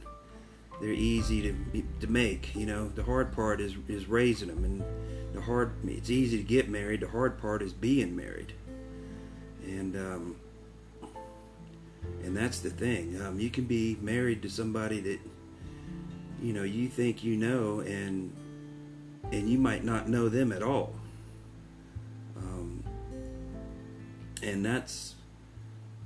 They're 0.80 0.90
easy 0.90 1.42
to 1.42 1.82
to 2.00 2.06
make. 2.06 2.54
You 2.56 2.66
know, 2.66 2.88
the 2.88 3.02
hard 3.02 3.32
part 3.32 3.60
is 3.60 3.74
is 3.86 4.06
raising 4.06 4.48
them, 4.48 4.64
and 4.64 4.82
the 5.34 5.42
hard. 5.42 5.72
It's 5.84 6.10
easy 6.10 6.38
to 6.38 6.42
get 6.42 6.68
married. 6.68 7.00
The 7.00 7.08
hard 7.08 7.38
part 7.38 7.60
is 7.62 7.74
being 7.74 8.16
married, 8.16 8.54
and 9.62 9.94
um, 9.94 10.36
and 12.24 12.34
that's 12.34 12.60
the 12.60 12.70
thing. 12.70 13.20
Um, 13.20 13.38
you 13.38 13.50
can 13.50 13.64
be 13.64 13.98
married 14.00 14.40
to 14.42 14.50
somebody 14.50 15.00
that 15.00 15.18
you 16.40 16.54
know 16.54 16.62
you 16.62 16.88
think 16.88 17.22
you 17.22 17.36
know, 17.36 17.80
and 17.80 18.32
and 19.30 19.50
you 19.50 19.58
might 19.58 19.84
not 19.84 20.08
know 20.08 20.30
them 20.30 20.50
at 20.50 20.62
all. 20.62 20.94
Um, 22.38 22.82
and 24.42 24.64
that's 24.64 25.14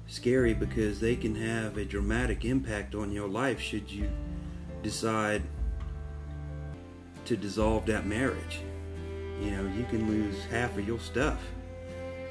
scary 0.08 0.52
because 0.52 0.98
they 0.98 1.14
can 1.14 1.36
have 1.36 1.78
a 1.78 1.84
dramatic 1.84 2.44
impact 2.44 2.94
on 2.96 3.12
your 3.12 3.28
life 3.28 3.60
should 3.60 3.90
you 3.90 4.10
decide 4.84 5.42
to 7.24 7.36
dissolve 7.36 7.86
that 7.86 8.06
marriage. 8.06 8.60
You 9.40 9.50
know, 9.50 9.66
you 9.76 9.84
can 9.90 10.06
lose 10.06 10.44
half 10.44 10.78
of 10.78 10.86
your 10.86 11.00
stuff. 11.00 11.40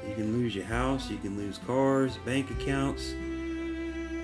You 0.08 0.14
can 0.14 0.32
lose 0.32 0.54
your 0.54 0.64
house, 0.64 1.10
you 1.10 1.18
can 1.18 1.36
lose 1.36 1.58
cars, 1.66 2.16
bank 2.24 2.50
accounts, 2.50 3.12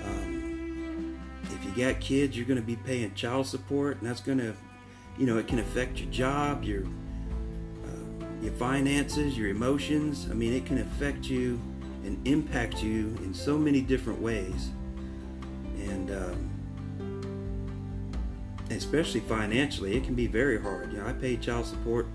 Um, 0.04 1.18
if 1.42 1.64
you 1.64 1.84
got 1.84 2.00
kids, 2.00 2.36
you're 2.36 2.46
going 2.46 2.60
to 2.60 2.66
be 2.66 2.76
paying 2.76 3.14
child 3.14 3.46
support, 3.46 3.98
and 3.98 4.08
that's 4.08 4.20
going 4.20 4.38
to, 4.38 4.54
you 5.18 5.26
know, 5.26 5.38
it 5.38 5.46
can 5.46 5.58
affect 5.58 5.98
your 5.98 6.10
job, 6.10 6.64
your 6.64 6.82
uh, 6.82 8.24
your 8.42 8.52
finances, 8.52 9.36
your 9.36 9.48
emotions. 9.48 10.28
I 10.30 10.34
mean, 10.34 10.52
it 10.52 10.66
can 10.66 10.78
affect 10.78 11.26
you 11.26 11.58
and 12.04 12.26
impact 12.26 12.82
you 12.82 13.16
in 13.22 13.34
so 13.34 13.58
many 13.58 13.80
different 13.80 14.20
ways, 14.20 14.70
and 15.78 16.10
um, 16.10 16.49
especially 18.70 19.20
financially, 19.20 19.96
it 19.96 20.04
can 20.04 20.14
be 20.14 20.26
very 20.26 20.60
hard. 20.60 20.92
You 20.92 20.98
know, 20.98 21.06
I 21.06 21.12
paid 21.12 21.42
child 21.42 21.66
support, 21.66 22.06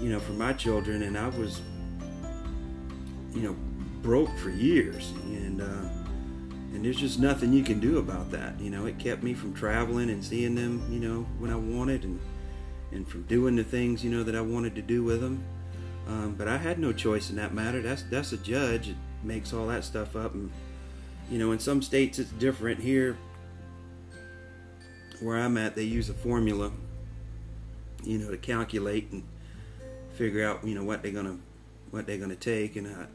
you 0.00 0.10
know, 0.10 0.20
for 0.20 0.32
my 0.32 0.52
children, 0.52 1.02
and 1.02 1.16
I 1.16 1.28
was, 1.28 1.60
you 3.32 3.42
know, 3.42 3.56
broke 4.02 4.36
for 4.38 4.50
years, 4.50 5.12
and. 5.26 5.60
Uh, 5.62 5.88
and 6.72 6.84
there's 6.84 6.98
just 6.98 7.18
nothing 7.18 7.52
you 7.52 7.64
can 7.64 7.80
do 7.80 7.98
about 7.98 8.30
that. 8.30 8.58
You 8.60 8.70
know, 8.70 8.86
it 8.86 8.98
kept 8.98 9.22
me 9.22 9.34
from 9.34 9.52
traveling 9.52 10.08
and 10.08 10.24
seeing 10.24 10.54
them, 10.54 10.86
you 10.90 11.00
know, 11.00 11.26
when 11.38 11.50
I 11.50 11.56
wanted, 11.56 12.04
and 12.04 12.20
and 12.92 13.06
from 13.06 13.22
doing 13.22 13.56
the 13.56 13.64
things, 13.64 14.04
you 14.04 14.10
know, 14.10 14.22
that 14.22 14.34
I 14.34 14.40
wanted 14.40 14.74
to 14.76 14.82
do 14.82 15.04
with 15.04 15.20
them. 15.20 15.44
Um, 16.08 16.34
but 16.36 16.48
I 16.48 16.56
had 16.56 16.78
no 16.78 16.92
choice 16.92 17.30
in 17.30 17.36
that 17.36 17.54
matter. 17.54 17.82
That's 17.82 18.02
that's 18.04 18.32
a 18.32 18.36
judge 18.36 18.88
that 18.88 18.96
makes 19.22 19.52
all 19.52 19.66
that 19.66 19.84
stuff 19.84 20.16
up, 20.16 20.34
and 20.34 20.50
you 21.30 21.38
know, 21.38 21.52
in 21.52 21.58
some 21.58 21.82
states 21.82 22.18
it's 22.18 22.30
different. 22.32 22.80
Here, 22.80 23.16
where 25.20 25.38
I'm 25.38 25.56
at, 25.56 25.74
they 25.74 25.84
use 25.84 26.08
a 26.08 26.14
formula, 26.14 26.72
you 28.04 28.18
know, 28.18 28.30
to 28.30 28.36
calculate 28.36 29.10
and 29.12 29.22
figure 30.14 30.46
out, 30.46 30.64
you 30.64 30.74
know, 30.74 30.84
what 30.84 31.02
they're 31.02 31.12
gonna 31.12 31.38
what 31.90 32.06
they're 32.06 32.18
gonna 32.18 32.36
take, 32.36 32.76
and 32.76 32.86
I 32.86 33.06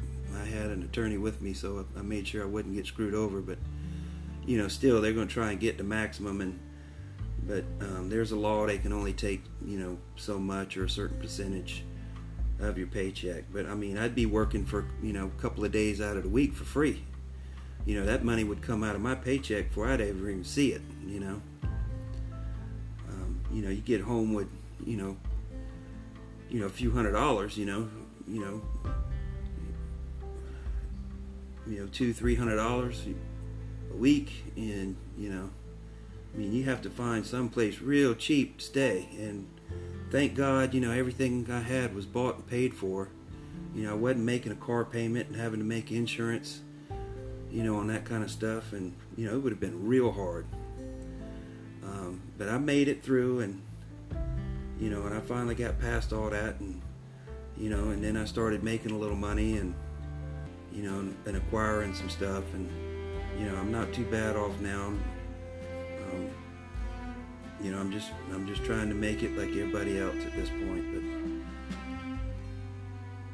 I 0.41 0.45
had 0.45 0.69
an 0.69 0.83
attorney 0.83 1.17
with 1.17 1.41
me, 1.41 1.53
so 1.53 1.85
I 1.97 2.01
made 2.01 2.27
sure 2.27 2.43
I 2.43 2.45
wouldn't 2.45 2.75
get 2.75 2.85
screwed 2.85 3.13
over. 3.13 3.41
But 3.41 3.57
you 4.45 4.57
know, 4.57 4.67
still 4.67 5.01
they're 5.01 5.13
to 5.13 5.25
try 5.25 5.51
and 5.51 5.59
get 5.59 5.77
the 5.77 5.83
maximum, 5.83 6.41
and 6.41 6.59
but 7.47 7.63
um, 7.81 8.09
there's 8.09 8.31
a 8.31 8.35
law 8.35 8.65
they 8.65 8.77
can 8.77 8.91
only 8.91 9.13
take 9.13 9.43
you 9.65 9.79
know 9.79 9.97
so 10.15 10.39
much 10.39 10.77
or 10.77 10.85
a 10.85 10.89
certain 10.89 11.19
percentage 11.19 11.83
of 12.59 12.77
your 12.77 12.87
paycheck. 12.87 13.45
But 13.51 13.65
I 13.65 13.75
mean, 13.75 13.97
I'd 13.97 14.15
be 14.15 14.25
working 14.25 14.65
for 14.65 14.85
you 15.01 15.13
know 15.13 15.25
a 15.37 15.41
couple 15.41 15.63
of 15.63 15.71
days 15.71 16.01
out 16.01 16.17
of 16.17 16.23
the 16.23 16.29
week 16.29 16.53
for 16.53 16.65
free. 16.65 17.03
You 17.85 17.99
know, 17.99 18.05
that 18.05 18.23
money 18.23 18.43
would 18.43 18.63
come 18.63 18.83
out 18.83 18.95
of 18.95 19.01
my 19.01 19.13
paycheck 19.13 19.69
before 19.69 19.87
I'd 19.87 20.01
ever 20.01 20.29
even 20.29 20.43
see 20.43 20.71
it. 20.71 20.81
You 21.05 21.19
know, 21.19 21.41
you 23.55 23.61
know, 23.61 23.69
you 23.69 23.81
get 23.81 24.01
home 24.01 24.33
with 24.33 24.47
you 24.85 24.97
know, 24.97 25.17
you 26.49 26.59
know, 26.59 26.65
a 26.65 26.69
few 26.69 26.91
hundred 26.91 27.13
dollars. 27.13 27.57
You 27.57 27.65
know, 27.65 27.89
you 28.27 28.41
know, 28.41 28.61
you 31.67 31.79
know 31.79 31.87
two 31.87 32.13
three 32.13 32.35
hundred 32.35 32.57
dollars 32.57 33.05
a 33.91 33.95
week 33.95 34.43
and 34.55 34.95
you 35.17 35.29
know 35.29 35.49
i 36.33 36.37
mean 36.37 36.53
you 36.53 36.63
have 36.63 36.81
to 36.81 36.89
find 36.89 37.25
some 37.25 37.49
place 37.49 37.79
real 37.79 38.13
cheap 38.13 38.57
to 38.57 38.65
stay 38.65 39.09
and 39.17 39.47
thank 40.11 40.35
god 40.35 40.73
you 40.73 40.81
know 40.81 40.91
everything 40.91 41.47
i 41.49 41.59
had 41.59 41.95
was 41.95 42.05
bought 42.05 42.35
and 42.35 42.47
paid 42.47 42.73
for 42.73 43.09
you 43.73 43.83
know 43.83 43.91
i 43.91 43.95
wasn't 43.95 44.23
making 44.23 44.51
a 44.51 44.55
car 44.55 44.85
payment 44.85 45.27
and 45.27 45.35
having 45.35 45.59
to 45.59 45.65
make 45.65 45.91
insurance 45.91 46.61
you 47.51 47.63
know 47.63 47.77
on 47.77 47.87
that 47.87 48.05
kind 48.05 48.23
of 48.23 48.29
stuff 48.29 48.73
and 48.73 48.93
you 49.17 49.25
know 49.25 49.35
it 49.35 49.39
would 49.39 49.51
have 49.51 49.59
been 49.59 49.87
real 49.87 50.11
hard 50.11 50.45
um, 51.85 52.21
but 52.37 52.49
i 52.49 52.57
made 52.57 52.87
it 52.87 53.03
through 53.03 53.39
and 53.39 53.61
you 54.79 54.89
know 54.89 55.03
and 55.03 55.15
i 55.15 55.19
finally 55.19 55.55
got 55.55 55.79
past 55.79 56.11
all 56.11 56.29
that 56.29 56.59
and 56.59 56.81
you 57.57 57.69
know 57.69 57.89
and 57.89 58.03
then 58.03 58.17
i 58.17 58.25
started 58.25 58.63
making 58.63 58.91
a 58.91 58.97
little 58.97 59.15
money 59.15 59.57
and 59.57 59.73
you 60.75 60.83
know, 60.83 60.99
and, 60.99 61.15
and 61.25 61.37
acquiring 61.37 61.93
some 61.93 62.09
stuff. 62.09 62.43
And, 62.53 62.69
you 63.39 63.49
know, 63.49 63.55
I'm 63.55 63.71
not 63.71 63.93
too 63.93 64.05
bad 64.05 64.35
off 64.35 64.59
now. 64.59 64.87
Um, 64.87 66.29
you 67.61 67.71
know, 67.71 67.79
I'm 67.79 67.91
just 67.91 68.11
I'm 68.33 68.45
just 68.45 68.63
trying 68.65 68.89
to 68.89 68.95
make 68.95 69.23
it 69.23 69.37
like 69.37 69.49
everybody 69.49 69.97
else 69.97 70.17
at 70.25 70.33
this 70.33 70.49
point. 70.49 70.93
But 70.93 71.03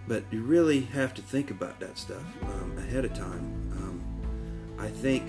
but 0.08 0.24
you 0.32 0.44
really 0.44 0.82
have 0.82 1.14
to 1.16 1.22
think 1.22 1.52
about 1.52 1.80
that 1.80 1.98
stuff 1.98 2.24
um, 2.44 2.78
ahead 2.78 3.06
of 3.06 3.14
time. 3.14 3.72
Um, 3.78 4.04
I 4.78 4.90
think 4.90 5.28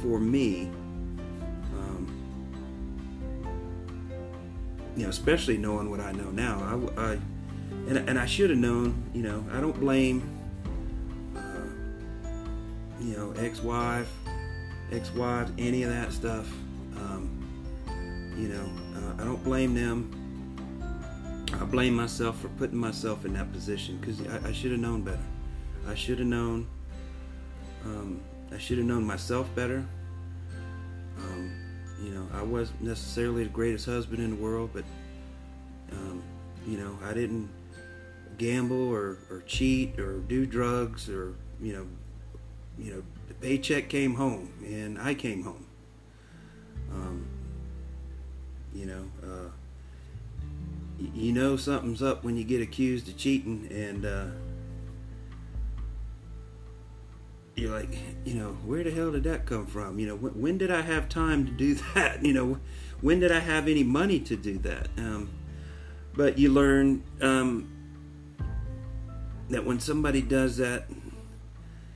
for 0.00 0.18
me, 0.18 0.70
you 4.96 5.04
know, 5.04 5.08
especially 5.08 5.56
knowing 5.56 5.90
what 5.90 6.00
I 6.00 6.12
know 6.12 6.30
now, 6.30 6.90
I, 6.96 7.02
I 7.02 7.18
and, 7.88 7.96
and 7.96 8.18
I 8.18 8.26
should 8.26 8.50
have 8.50 8.58
known. 8.58 9.02
You 9.14 9.22
know, 9.22 9.44
I 9.52 9.60
don't 9.60 9.78
blame 9.78 10.40
you 13.00 13.16
know, 13.16 13.32
ex-wife, 13.38 14.10
ex-wives, 14.92 15.52
any 15.58 15.82
of 15.82 15.90
that 15.90 16.12
stuff. 16.12 16.48
Um, 16.96 18.34
you 18.36 18.48
know, 18.48 18.70
uh, 18.96 19.22
I 19.22 19.24
don't 19.24 19.42
blame 19.42 19.74
them. 19.74 20.16
I 21.52 21.64
blame 21.64 21.94
myself 21.94 22.40
for 22.40 22.48
putting 22.50 22.78
myself 22.78 23.24
in 23.24 23.32
that 23.34 23.52
position 23.52 23.98
because 23.98 24.20
I, 24.26 24.48
I 24.48 24.52
should 24.52 24.70
have 24.70 24.80
known 24.80 25.02
better. 25.02 25.18
I 25.88 25.94
should 25.94 26.18
have 26.18 26.28
known. 26.28 26.68
Um, 27.84 28.20
I 28.52 28.58
should 28.58 28.78
have 28.78 28.86
known 28.86 29.04
myself 29.04 29.52
better. 29.54 29.84
Um, 31.18 31.52
you 32.02 32.10
know, 32.10 32.26
I 32.32 32.42
wasn't 32.42 32.82
necessarily 32.82 33.44
the 33.44 33.50
greatest 33.50 33.86
husband 33.86 34.20
in 34.20 34.30
the 34.30 34.42
world, 34.42 34.70
but 34.72 34.84
um, 35.92 36.22
you 36.66 36.78
know, 36.78 36.98
I 37.04 37.12
didn't 37.12 37.48
gamble 38.38 38.88
or, 38.88 39.18
or 39.30 39.42
cheat 39.46 39.98
or 39.98 40.18
do 40.20 40.46
drugs 40.46 41.08
or 41.08 41.34
you 41.60 41.74
know 41.74 41.86
you 42.80 42.94
know, 42.94 43.02
the 43.28 43.34
paycheck 43.34 43.88
came 43.88 44.14
home 44.14 44.52
and 44.64 44.98
I 44.98 45.14
came 45.14 45.42
home. 45.42 45.66
Um, 46.92 47.26
you 48.74 48.86
know, 48.86 49.04
uh, 49.22 49.50
you 51.14 51.32
know 51.32 51.56
something's 51.56 52.02
up 52.02 52.24
when 52.24 52.36
you 52.36 52.44
get 52.44 52.62
accused 52.62 53.08
of 53.08 53.16
cheating 53.16 53.68
and 53.70 54.06
uh, 54.06 54.26
you're 57.54 57.78
like, 57.78 57.98
you 58.24 58.34
know, 58.34 58.52
where 58.64 58.82
the 58.82 58.90
hell 58.90 59.12
did 59.12 59.24
that 59.24 59.46
come 59.46 59.66
from? 59.66 59.98
You 59.98 60.06
know, 60.08 60.16
when, 60.16 60.40
when 60.40 60.58
did 60.58 60.70
I 60.70 60.82
have 60.82 61.08
time 61.08 61.46
to 61.46 61.52
do 61.52 61.74
that? 61.94 62.24
You 62.24 62.32
know, 62.32 62.60
when 63.00 63.20
did 63.20 63.32
I 63.32 63.40
have 63.40 63.68
any 63.68 63.84
money 63.84 64.20
to 64.20 64.36
do 64.36 64.58
that? 64.58 64.88
Um, 64.96 65.30
but 66.14 66.38
you 66.38 66.50
learn 66.50 67.02
um, 67.20 67.70
that 69.48 69.64
when 69.64 69.80
somebody 69.80 70.22
does 70.22 70.56
that, 70.56 70.84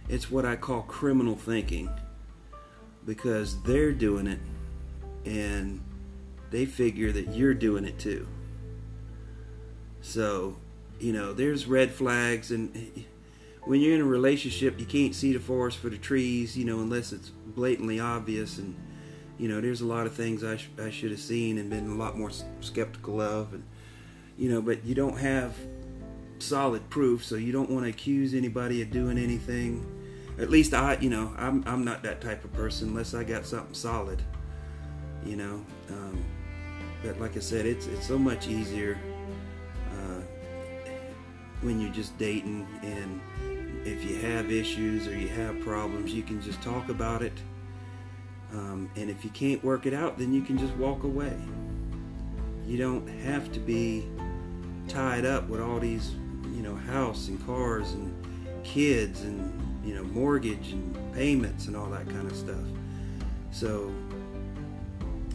it's 0.09 0.31
what 0.31 0.45
I 0.45 0.57
call 0.57 0.83
criminal 0.83 1.37
thinking 1.37 1.89
because 3.07 3.63
they're 3.63 3.93
doing 3.93 4.27
it 4.27 4.39
and 5.25 5.81
they 6.51 6.67
figure 6.67 7.11
that 7.13 7.35
you're 7.35 7.55
doing 7.55 7.85
it 7.85 7.99
too. 7.99 8.29
So, 10.03 10.57
you 11.01 11.13
know, 11.13 11.33
there's 11.33 11.67
red 11.67 11.91
flags, 11.91 12.51
and 12.51 13.05
when 13.67 13.81
you're 13.81 13.95
in 13.95 14.01
a 14.01 14.05
relationship, 14.05 14.79
you 14.79 14.87
can't 14.87 15.15
see 15.15 15.33
the 15.33 15.41
forest 15.41 15.79
for 15.79 15.89
the 15.89 15.99
trees, 15.99 16.57
you 16.57 16.65
know, 16.65 16.81
unless 16.81 17.13
it's 17.13 17.31
blatantly 17.31 17.99
obvious. 18.01 18.59
And, 18.59 18.75
you 19.39 19.49
know, 19.49 19.61
there's 19.61 19.81
a 19.81 19.87
lot 19.87 20.07
of 20.07 20.15
things 20.15 20.45
I, 20.45 20.57
sh- 20.57 20.71
I 20.79 20.91
should 20.91 21.11
have 21.11 21.21
seen 21.21 21.59
and 21.59 21.71
been 21.71 21.91
a 21.91 21.95
lot 21.95 22.19
more 22.19 22.31
skeptical 22.61 23.21
of. 23.21 23.55
And, 23.55 23.65
you 24.37 24.51
know, 24.51 24.61
but 24.61 24.85
you 24.85 24.95
don't 24.95 25.19
have 25.19 25.55
solid 26.39 26.89
proof, 26.91 27.25
so 27.25 27.37
you 27.37 27.53
don't 27.53 27.71
want 27.71 27.85
to 27.85 27.91
accuse 27.91 28.35
anybody 28.35 28.83
of 28.83 28.91
doing 28.91 29.19
anything. 29.19 29.91
At 30.39 30.51
least 30.51 30.75
I, 30.75 30.97
you 31.01 31.11
know, 31.11 31.33
I'm 31.39 31.63
I'm 31.67 31.85
not 31.85 32.03
that 32.03 32.21
type 32.21 32.45
of 32.45 32.53
person 32.53 32.89
unless 32.89 33.15
I 33.15 33.23
got 33.23 33.47
something 33.47 33.75
solid, 33.75 34.21
you 35.25 35.37
know. 35.37 35.65
Um, 35.91 36.25
but 37.03 37.21
like 37.21 37.37
I 37.37 37.41
said, 37.41 37.67
it's 37.67 37.87
it's 37.87 38.07
so 38.07 38.19
much 38.19 38.49
easier 38.49 38.99
uh, 39.93 40.21
when 41.61 41.81
you're 41.81 41.93
just 41.93 42.19
dating, 42.19 42.67
and 42.83 43.21
if 43.85 44.05
you 44.05 44.17
have 44.21 44.51
issues 44.51 45.07
or 45.07 45.17
you 45.17 45.29
have 45.29 45.61
problems, 45.61 46.13
you 46.13 46.23
can 46.23 46.41
just 46.41 46.61
talk 46.63 46.89
about 46.89 47.23
it. 47.23 47.39
Um, 48.53 48.91
and 48.97 49.11
if 49.11 49.25
you 49.25 49.31
can't 49.31 49.63
work 49.65 49.87
it 49.87 49.95
out, 49.95 50.19
then 50.19 50.33
you 50.33 50.43
can 50.43 50.57
just 50.57 50.75
walk 50.75 51.03
away. 51.03 51.37
You 52.67 52.79
don't 52.79 53.07
have 53.07 53.53
to 53.53 53.61
be 53.61 54.07
tied 54.89 55.27
up 55.27 55.49
with 55.49 55.61
all 55.61 55.79
these, 55.79 56.13
you 56.55 56.63
know, 56.63 56.75
house 56.75 57.29
and 57.29 57.45
cars 57.45 57.93
and 57.93 58.15
kids 58.65 59.21
and 59.23 59.61
you 59.85 59.95
know 59.95 60.03
mortgage 60.05 60.73
and 60.73 61.15
payments 61.15 61.67
and 61.67 61.77
all 61.77 61.87
that 61.91 62.09
kind 62.09 62.31
of 62.31 62.37
stuff. 62.37 62.65
So 63.53 63.93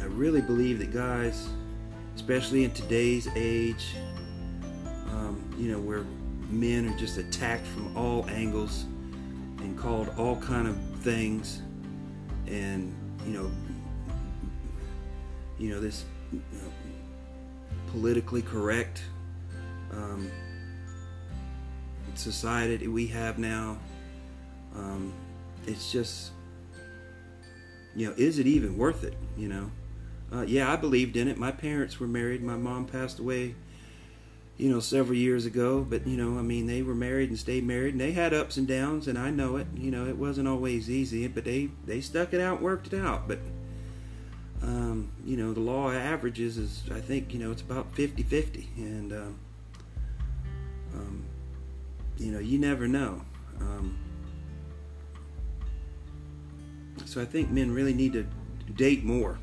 I 0.01 0.05
really 0.05 0.41
believe 0.41 0.79
that 0.79 0.91
guys, 0.91 1.47
especially 2.15 2.63
in 2.63 2.71
today's 2.71 3.27
age, 3.35 3.95
um, 5.07 5.53
you 5.57 5.71
know, 5.71 5.79
where 5.79 6.03
men 6.49 6.87
are 6.87 6.97
just 6.97 7.17
attacked 7.17 7.65
from 7.67 7.95
all 7.95 8.27
angles 8.29 8.85
and 9.59 9.77
called 9.77 10.09
all 10.17 10.35
kind 10.37 10.67
of 10.67 10.77
things, 11.01 11.61
and 12.47 12.93
you 13.25 13.33
know, 13.33 13.51
you 15.57 15.69
know 15.69 15.79
this 15.79 16.05
you 16.31 16.41
know, 16.53 16.71
politically 17.91 18.41
correct 18.41 19.03
um, 19.91 20.29
society 22.15 22.77
that 22.77 22.91
we 22.91 23.07
have 23.07 23.37
now. 23.37 23.77
Um, 24.75 25.13
it's 25.67 25.91
just 25.91 26.31
you 27.95 28.07
know, 28.07 28.13
is 28.17 28.39
it 28.39 28.47
even 28.47 28.77
worth 28.77 29.03
it? 29.03 29.15
You 29.37 29.49
know, 29.49 29.71
uh, 30.31 30.41
yeah, 30.41 30.71
I 30.71 30.75
believed 30.75 31.17
in 31.17 31.27
it. 31.27 31.37
My 31.37 31.51
parents 31.51 31.99
were 31.99 32.07
married. 32.07 32.41
My 32.41 32.55
mom 32.55 32.85
passed 32.85 33.19
away, 33.19 33.55
you 34.59 34.69
know, 34.69 34.79
several 34.81 35.17
years 35.17 35.45
ago. 35.45 35.83
But 35.89 36.05
you 36.05 36.17
know, 36.17 36.37
I 36.37 36.43
mean, 36.43 36.67
they 36.67 36.83
were 36.83 36.93
married 36.93 37.29
and 37.29 37.39
stayed 37.39 37.65
married, 37.65 37.93
and 37.93 38.01
they 38.01 38.11
had 38.11 38.33
ups 38.33 38.57
and 38.57 38.67
downs, 38.67 39.07
and 39.07 39.17
I 39.17 39.31
know 39.31 39.55
it. 39.55 39.65
You 39.75 39.89
know, 39.89 40.05
it 40.05 40.17
wasn't 40.17 40.47
always 40.47 40.89
easy, 40.89 41.25
but 41.27 41.45
they 41.45 41.69
they 41.85 42.01
stuck 42.01 42.33
it 42.33 42.41
out, 42.41 42.61
worked 42.61 42.93
it 42.93 42.93
out. 42.93 43.27
But 43.27 43.39
um, 44.61 45.11
you 45.25 45.37
know, 45.37 45.53
the 45.53 45.61
law 45.61 45.91
averages 45.91 46.57
is, 46.57 46.83
I 46.91 46.99
think, 46.99 47.33
you 47.33 47.39
know, 47.39 47.51
it's 47.51 47.61
about 47.61 47.93
50-50, 47.95 48.65
and 48.77 49.13
um, 49.13 49.39
um, 50.93 51.25
you 52.17 52.31
know, 52.31 52.39
you 52.39 52.59
never 52.59 52.87
know. 52.87 53.21
Um, 53.61 53.97
so 57.05 57.21
I 57.21 57.25
think 57.25 57.49
men 57.49 57.73
really 57.73 57.93
need 57.93 58.13
to 58.13 58.25
date 58.73 59.05
more 59.05 59.39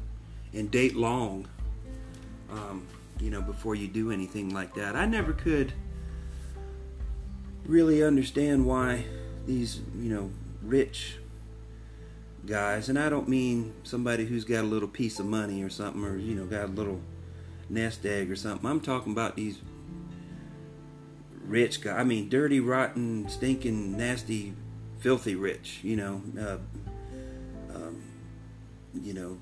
and 0.53 0.71
date 0.71 0.95
long, 0.95 1.49
um, 2.51 2.87
you 3.21 3.31
know, 3.31 3.41
before 3.41 3.75
you 3.75 3.89
do 3.89 4.11
anything 4.11 4.53
like 4.53 4.75
that. 4.75 4.97
I 4.97 5.07
never 5.07 5.33
could 5.33 5.73
really 7.65 8.03
understand 8.03 8.67
why 8.67 9.05
these, 9.47 9.81
you 9.99 10.11
know, 10.11 10.31
rich 10.63 11.19
guys, 12.45 12.89
and 12.89 12.99
I 12.99 13.09
don't 13.09 13.29
mean 13.29 13.75
somebody 13.83 14.27
who's 14.27 14.45
got 14.45 14.65
a 14.65 14.67
little 14.67 14.89
piece 14.89 15.19
of 15.19 15.27
money 15.27 15.63
or 15.63 15.71
something, 15.71 16.05
or 16.05 16.17
you 16.17 16.35
know, 16.35 16.45
got 16.45 16.65
a 16.65 16.73
little 16.73 17.01
nest 17.69 18.07
egg 18.07 18.31
or 18.31 18.37
something. 18.37 18.69
I'm 18.69 18.81
talking 18.81 19.13
about 19.13 19.37
these 19.37 19.61
rich 21.45 21.81
guys. 21.81 21.97
I 21.99 22.05
mean, 22.05 22.29
dirty, 22.29 22.61
rotten, 22.61 23.29
stinking, 23.29 23.97
nasty, 23.97 24.55
filthy 25.01 25.35
rich. 25.35 25.81
You 25.83 25.97
know, 25.97 26.23
uh, 26.41 26.59
you 29.03 29.13
know, 29.13 29.39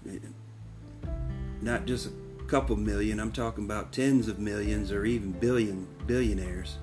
not 1.63 1.87
just 1.87 2.11
couple 2.47 2.77
million, 2.77 3.21
I'm 3.21 3.33
talking 3.33 3.65
about 3.65 3.93
tens 3.93 4.29
of 4.29 4.39
millions 4.39 4.93
or 4.93 5.05
even 5.05 5.33
billion 5.33 5.87
billionaires, 6.07 6.79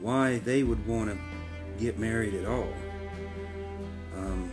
why 0.00 0.38
they 0.38 0.62
would 0.62 0.86
want 0.86 1.10
to 1.10 1.18
get 1.78 1.98
married 1.98 2.34
at 2.34 2.46
all. 2.46 2.68
Um, 4.16 4.50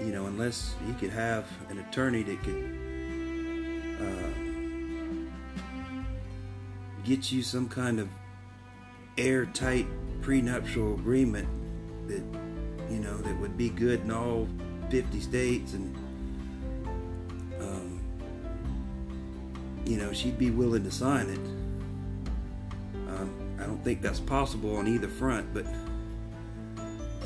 you 0.00 0.12
know, 0.12 0.26
unless 0.26 0.74
you 0.86 0.94
could 0.94 1.10
have 1.10 1.46
an 1.70 1.78
attorney 1.78 2.22
that 2.22 2.42
could 2.42 2.78
uh, 4.00 4.32
get 7.04 7.32
you 7.32 7.42
some 7.42 7.68
kind 7.68 7.98
of 8.00 8.08
airtight 9.16 9.86
prenuptial 10.20 10.94
agreement 10.94 11.48
that 12.06 12.22
you 12.90 12.98
know 12.98 13.16
that 13.18 13.36
would 13.38 13.56
be 13.56 13.68
good 13.68 14.00
in 14.00 14.10
all 14.10 14.48
50 14.90 15.20
states 15.20 15.74
and 15.74 15.96
you 19.88 19.96
know, 19.96 20.12
she'd 20.12 20.38
be 20.38 20.50
willing 20.50 20.84
to 20.84 20.90
sign 20.90 21.30
it. 21.30 21.38
Um, 23.08 23.56
I 23.58 23.62
don't 23.62 23.82
think 23.82 24.02
that's 24.02 24.20
possible 24.20 24.76
on 24.76 24.86
either 24.86 25.08
front, 25.08 25.52
but 25.54 25.64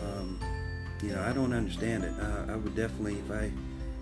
um, 0.01 0.39
you 1.03 1.11
know, 1.11 1.21
I 1.23 1.33
don't 1.33 1.53
understand 1.53 2.05
it. 2.05 2.13
I, 2.21 2.53
I 2.53 2.57
would 2.57 2.77
definitely, 2.77 3.19
if 3.19 3.31
I, 3.33 3.51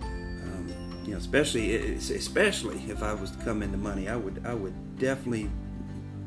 um, 0.03 1.01
you 1.03 1.11
know, 1.11 1.17
especially 1.17 1.75
especially 1.95 2.77
if 2.87 3.01
I 3.01 3.15
was 3.15 3.31
to 3.31 3.43
come 3.43 3.63
into 3.63 3.77
money, 3.77 4.07
I 4.07 4.15
would 4.15 4.43
I 4.45 4.53
would 4.53 4.99
definitely, 4.99 5.49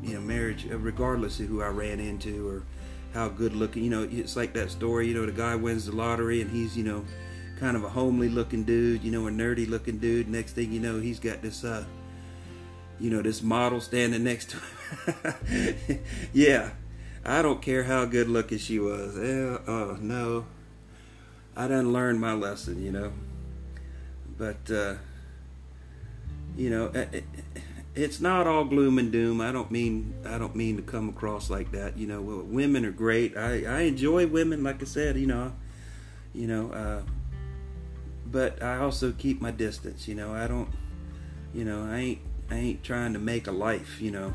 you 0.03 0.15
know, 0.15 0.19
marriage 0.19 0.67
uh, 0.69 0.77
regardless 0.77 1.39
of 1.39 1.47
who 1.47 1.61
I 1.61 1.69
ran 1.69 2.01
into 2.01 2.49
or 2.49 2.63
how 3.13 3.29
good 3.29 3.55
looking. 3.55 3.85
You 3.85 3.91
know, 3.91 4.09
it's 4.11 4.35
like 4.35 4.53
that 4.55 4.71
story. 4.71 5.07
You 5.07 5.13
know, 5.13 5.25
the 5.25 5.31
guy 5.31 5.55
wins 5.55 5.85
the 5.85 5.95
lottery 5.95 6.41
and 6.41 6.51
he's 6.51 6.75
you 6.75 6.83
know 6.83 7.05
kind 7.61 7.77
of 7.77 7.85
a 7.85 7.89
homely 7.89 8.27
looking 8.27 8.63
dude, 8.65 9.01
you 9.05 9.11
know, 9.11 9.27
a 9.27 9.31
nerdy 9.31 9.69
looking 9.69 9.97
dude. 9.99 10.27
Next 10.27 10.51
thing 10.51 10.73
you 10.73 10.81
know, 10.81 10.99
he's 10.99 11.19
got 11.19 11.41
this 11.41 11.63
uh, 11.63 11.85
you 12.99 13.09
know, 13.09 13.21
this 13.21 13.41
model 13.41 13.81
standing 13.81 14.23
next 14.23 14.51
to 14.51 14.57
him. 14.57 15.99
yeah, 16.33 16.71
I 17.25 17.41
don't 17.41 17.61
care 17.61 17.83
how 17.83 18.05
good 18.05 18.27
looking 18.27 18.57
she 18.57 18.79
was. 18.79 19.17
Eh, 19.17 19.57
oh, 19.67 19.97
no. 19.99 20.45
I 21.55 21.67
done 21.67 21.93
learned 21.93 22.19
my 22.19 22.33
lesson, 22.33 22.83
you 22.83 22.91
know. 22.91 23.13
But, 24.37 24.69
uh, 24.69 24.95
you 26.57 26.69
know, 26.69 26.85
it, 26.87 27.09
eh, 27.13 27.21
eh, 27.55 27.61
it's 27.95 28.19
not 28.19 28.45
all 28.45 28.65
gloom 28.65 28.99
and 28.99 29.11
doom. 29.11 29.39
I 29.39 29.51
don't 29.51 29.71
mean 29.71 30.13
I 30.25 30.37
don't 30.37 30.55
mean 30.55 30.75
to 30.75 30.81
come 30.81 31.07
across 31.09 31.49
like 31.49 31.71
that. 31.71 31.97
You 31.97 32.07
know, 32.07 32.21
women 32.21 32.85
are 32.85 32.91
great. 32.91 33.37
I, 33.37 33.63
I 33.63 33.81
enjoy 33.81 34.27
women, 34.27 34.63
like 34.63 34.81
I 34.81 34.85
said. 34.85 35.17
You 35.17 35.27
know, 35.27 35.53
you 36.33 36.47
know, 36.47 36.71
uh, 36.71 37.01
but 38.25 38.61
I 38.61 38.79
also 38.79 39.13
keep 39.13 39.41
my 39.41 39.51
distance. 39.51 40.07
You 40.07 40.15
know, 40.15 40.33
I 40.33 40.47
don't. 40.47 40.69
You 41.53 41.63
know, 41.63 41.85
I 41.85 41.97
ain't 41.97 42.19
I 42.49 42.55
ain't 42.55 42.83
trying 42.83 43.13
to 43.13 43.19
make 43.19 43.47
a 43.47 43.51
life, 43.51 44.01
you 44.01 44.11
know. 44.11 44.33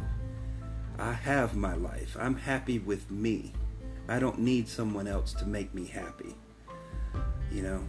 I 0.99 1.12
have 1.12 1.57
my 1.57 1.75
life. 1.75 2.16
I'm 2.18 2.37
happy 2.37 2.79
with 2.79 3.11
me. 3.11 3.53
I 4.09 4.18
don't 4.18 4.40
need 4.40 4.68
someone 4.68 5.07
else 5.07 5.33
to 5.35 5.46
make 5.46 5.73
me 5.73 5.87
happy. 5.87 6.35
You 7.51 7.62
know, 7.62 7.81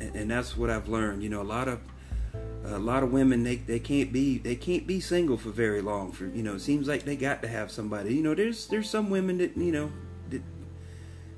and 0.00 0.30
that's 0.30 0.56
what 0.56 0.68
I've 0.68 0.88
learned. 0.88 1.22
You 1.22 1.28
know, 1.28 1.40
a 1.40 1.44
lot 1.44 1.68
of 1.68 1.80
a 2.64 2.78
lot 2.78 3.02
of 3.02 3.12
women 3.12 3.42
they, 3.42 3.56
they 3.56 3.78
can't 3.78 4.12
be 4.12 4.38
they 4.38 4.54
can't 4.54 4.86
be 4.86 5.00
single 5.00 5.36
for 5.36 5.50
very 5.50 5.80
long. 5.80 6.12
For 6.12 6.26
you 6.26 6.42
know, 6.42 6.56
it 6.56 6.60
seems 6.60 6.88
like 6.88 7.04
they 7.04 7.16
got 7.16 7.42
to 7.42 7.48
have 7.48 7.70
somebody. 7.70 8.14
You 8.14 8.22
know, 8.22 8.34
there's 8.34 8.66
there's 8.66 8.90
some 8.90 9.08
women 9.08 9.38
that 9.38 9.56
you 9.56 9.72
know 9.72 9.92
that 10.30 10.42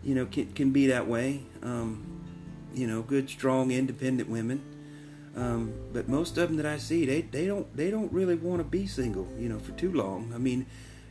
you 0.02 0.14
know 0.14 0.26
can 0.26 0.52
can 0.52 0.70
be 0.70 0.88
that 0.88 1.06
way. 1.06 1.42
Um, 1.62 2.06
you 2.74 2.86
know, 2.86 3.02
good, 3.02 3.28
strong, 3.28 3.70
independent 3.70 4.28
women 4.28 4.62
um, 5.36 5.72
but 5.92 6.08
most 6.08 6.36
of 6.38 6.48
them 6.48 6.56
that 6.56 6.66
I 6.66 6.78
see, 6.78 7.06
they, 7.06 7.22
they 7.22 7.46
don't 7.46 7.74
they 7.76 7.90
don't 7.90 8.12
really 8.12 8.34
want 8.34 8.58
to 8.58 8.64
be 8.64 8.86
single, 8.86 9.28
you 9.38 9.48
know, 9.48 9.58
for 9.58 9.72
too 9.72 9.92
long. 9.92 10.32
I 10.34 10.38
mean, 10.38 10.66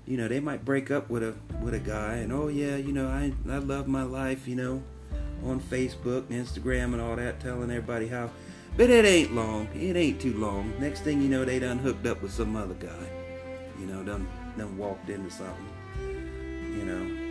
you 0.05 0.17
know, 0.17 0.27
they 0.27 0.39
might 0.39 0.65
break 0.65 0.91
up 0.91 1.09
with 1.09 1.23
a 1.23 1.35
with 1.61 1.73
a 1.73 1.79
guy, 1.79 2.15
and 2.15 2.33
oh 2.33 2.47
yeah, 2.47 2.75
you 2.75 2.91
know, 2.91 3.07
I 3.07 3.33
I 3.49 3.57
love 3.59 3.87
my 3.87 4.03
life, 4.03 4.47
you 4.47 4.55
know, 4.55 4.83
on 5.45 5.59
Facebook 5.61 6.29
and 6.29 6.45
Instagram 6.45 6.93
and 6.93 7.01
all 7.01 7.15
that, 7.15 7.39
telling 7.39 7.71
everybody 7.71 8.07
how. 8.07 8.29
But 8.75 8.89
it 8.89 9.03
ain't 9.05 9.33
long. 9.33 9.67
It 9.73 9.95
ain't 9.95 10.21
too 10.21 10.37
long. 10.37 10.73
Next 10.79 11.01
thing 11.01 11.21
you 11.21 11.27
know, 11.27 11.43
they 11.43 11.59
done 11.59 11.79
hooked 11.79 12.05
up 12.05 12.21
with 12.21 12.31
some 12.31 12.55
other 12.55 12.75
guy. 12.75 13.09
You 13.79 13.85
know, 13.87 14.03
done 14.03 14.27
done 14.57 14.77
walked 14.77 15.09
into 15.09 15.31
something. 15.31 15.69
You 15.99 16.85
know, 16.85 17.29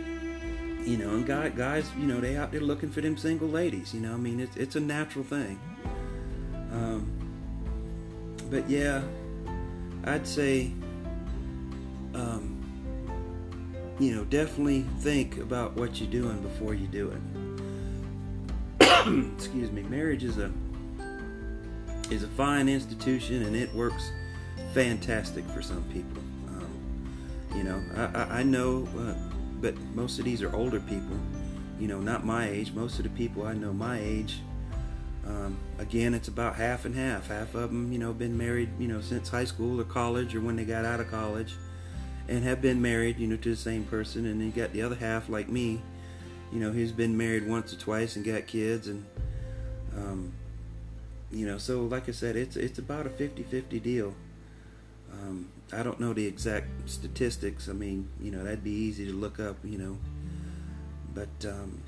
you 0.83 0.97
know, 0.97 1.09
and 1.11 1.25
guy, 1.25 1.49
guys, 1.49 1.89
you 1.97 2.07
know, 2.07 2.19
they 2.19 2.35
out 2.35 2.51
there 2.51 2.61
looking 2.61 2.89
for 2.89 3.01
them 3.01 3.17
single 3.17 3.47
ladies. 3.47 3.93
You 3.93 4.01
know, 4.01 4.13
I 4.13 4.17
mean, 4.17 4.39
it's 4.39 4.55
it's 4.57 4.75
a 4.75 4.79
natural 4.79 5.23
thing. 5.23 5.59
Um, 6.71 7.11
but 8.49 8.69
yeah, 8.69 9.01
I'd 10.05 10.27
say, 10.27 10.71
um, 12.13 12.55
you 13.99 14.15
know, 14.15 14.23
definitely 14.25 14.85
think 14.99 15.37
about 15.37 15.75
what 15.75 15.99
you're 15.99 16.09
doing 16.09 16.39
before 16.41 16.73
you 16.73 16.87
do 16.87 17.11
it. 17.11 17.21
Excuse 19.35 19.71
me. 19.71 19.83
Marriage 19.83 20.23
is 20.23 20.37
a 20.37 20.51
is 22.09 22.23
a 22.23 22.27
fine 22.29 22.67
institution, 22.67 23.43
and 23.43 23.55
it 23.55 23.73
works 23.75 24.11
fantastic 24.73 25.45
for 25.49 25.61
some 25.61 25.83
people. 25.93 26.23
Um, 26.47 26.69
you 27.55 27.63
know, 27.63 27.81
I, 27.95 28.05
I, 28.05 28.39
I 28.39 28.43
know, 28.43 28.87
uh, 28.97 29.13
but 29.61 29.79
most 29.93 30.17
of 30.17 30.25
these 30.25 30.41
are 30.41 30.55
older 30.55 30.79
people. 30.79 31.17
You 31.79 31.87
know, 31.87 31.99
not 31.99 32.25
my 32.25 32.49
age. 32.49 32.73
Most 32.73 32.97
of 32.97 33.03
the 33.03 33.09
people 33.11 33.45
I 33.45 33.53
know 33.53 33.73
my 33.73 33.99
age 33.99 34.39
um, 35.29 35.57
again, 35.77 36.15
it's 36.15 36.27
about 36.27 36.55
half 36.55 36.85
and 36.85 36.95
half. 36.95 37.27
Half 37.27 37.53
of 37.53 37.69
them, 37.69 37.91
you 37.91 37.99
know, 37.99 38.13
been 38.13 38.35
married, 38.35 38.69
you 38.79 38.87
know, 38.87 38.99
since 38.99 39.29
high 39.29 39.45
school 39.45 39.79
or 39.79 39.83
college 39.83 40.33
or 40.33 40.41
when 40.41 40.55
they 40.55 40.65
got 40.65 40.85
out 40.85 40.99
of 40.99 41.11
college, 41.11 41.53
and 42.27 42.43
have 42.43 42.61
been 42.61 42.81
married, 42.81 43.19
you 43.19 43.27
know, 43.27 43.37
to 43.37 43.49
the 43.51 43.55
same 43.55 43.83
person. 43.83 44.25
And 44.25 44.39
then 44.39 44.47
you 44.47 44.53
got 44.53 44.73
the 44.73 44.81
other 44.81 44.95
half, 44.95 45.29
like 45.29 45.47
me, 45.47 45.81
you 46.51 46.59
know, 46.59 46.71
who's 46.71 46.91
been 46.91 47.15
married 47.15 47.47
once 47.47 47.71
or 47.71 47.77
twice 47.77 48.15
and 48.15 48.25
got 48.25 48.47
kids, 48.47 48.87
and 48.87 49.05
um, 49.95 50.33
you 51.31 51.45
know, 51.45 51.59
so 51.59 51.83
like 51.83 52.09
I 52.09 52.11
said, 52.11 52.35
it's 52.35 52.55
it's 52.55 52.79
about 52.79 53.05
a 53.05 53.09
50-50 53.09 53.83
deal. 53.83 54.15
Um, 55.11 55.49
I 55.71 55.83
don't 55.83 55.99
know 55.99 56.13
the 56.13 56.25
exact 56.25 56.67
statistics. 56.89 57.69
I 57.69 57.73
mean, 57.73 58.09
you 58.19 58.31
know, 58.31 58.43
that'd 58.43 58.63
be 58.63 58.71
easy 58.71 59.05
to 59.05 59.13
look 59.13 59.39
up, 59.39 59.57
you 59.63 59.77
know, 59.77 59.97
but 61.13 61.47
um, 61.47 61.81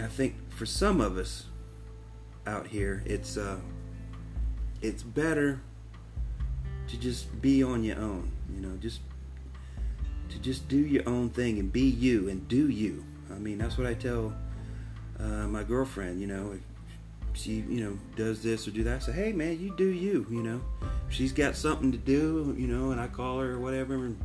I 0.00 0.06
think 0.06 0.34
for 0.50 0.66
some 0.66 1.00
of 1.00 1.16
us 1.16 1.46
out 2.46 2.66
here, 2.66 3.02
it's 3.06 3.36
uh, 3.36 3.58
it's 4.82 5.02
better 5.02 5.60
to 6.88 6.96
just 6.96 7.40
be 7.40 7.62
on 7.62 7.82
your 7.82 7.98
own. 7.98 8.30
You 8.54 8.60
know, 8.60 8.76
just 8.76 9.00
to 10.28 10.38
just 10.38 10.68
do 10.68 10.76
your 10.78 11.08
own 11.08 11.30
thing 11.30 11.58
and 11.58 11.72
be 11.72 11.88
you 11.88 12.28
and 12.28 12.46
do 12.48 12.68
you. 12.68 13.04
I 13.30 13.38
mean, 13.38 13.58
that's 13.58 13.78
what 13.78 13.86
I 13.86 13.94
tell 13.94 14.34
uh, 15.18 15.46
my 15.48 15.62
girlfriend. 15.62 16.20
You 16.20 16.26
know, 16.26 16.52
if 16.52 17.40
she 17.40 17.64
you 17.68 17.80
know 17.80 17.98
does 18.16 18.42
this 18.42 18.68
or 18.68 18.72
do 18.72 18.84
that, 18.84 18.96
I 18.96 18.98
say, 18.98 19.12
hey 19.12 19.32
man, 19.32 19.58
you 19.58 19.74
do 19.76 19.88
you. 19.88 20.26
You 20.30 20.42
know, 20.42 20.60
if 21.08 21.14
she's 21.14 21.32
got 21.32 21.56
something 21.56 21.90
to 21.92 21.98
do. 21.98 22.54
You 22.58 22.66
know, 22.66 22.90
and 22.90 23.00
I 23.00 23.06
call 23.06 23.40
her 23.40 23.52
or 23.52 23.60
whatever, 23.60 23.94
and 23.94 24.20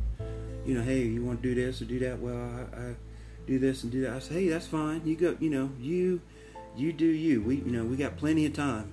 you 0.66 0.74
know, 0.74 0.82
hey, 0.82 1.00
you 1.00 1.24
want 1.24 1.42
to 1.42 1.48
do 1.48 1.54
this 1.54 1.80
or 1.80 1.86
do 1.86 1.98
that? 2.00 2.18
Well, 2.18 2.36
I, 2.36 2.78
I 2.78 2.94
do 3.52 3.58
this 3.58 3.82
and 3.82 3.92
do 3.92 4.00
that. 4.02 4.12
I 4.12 4.18
say, 4.18 4.34
hey, 4.34 4.48
that's 4.48 4.66
fine. 4.66 5.02
You 5.04 5.16
go, 5.16 5.36
you 5.38 5.50
know, 5.50 5.70
you 5.78 6.20
you 6.74 6.92
do 6.92 7.06
you. 7.06 7.42
We, 7.42 7.56
you 7.56 7.70
know, 7.70 7.84
we 7.84 7.96
got 7.96 8.16
plenty 8.16 8.46
of 8.46 8.54
time. 8.54 8.92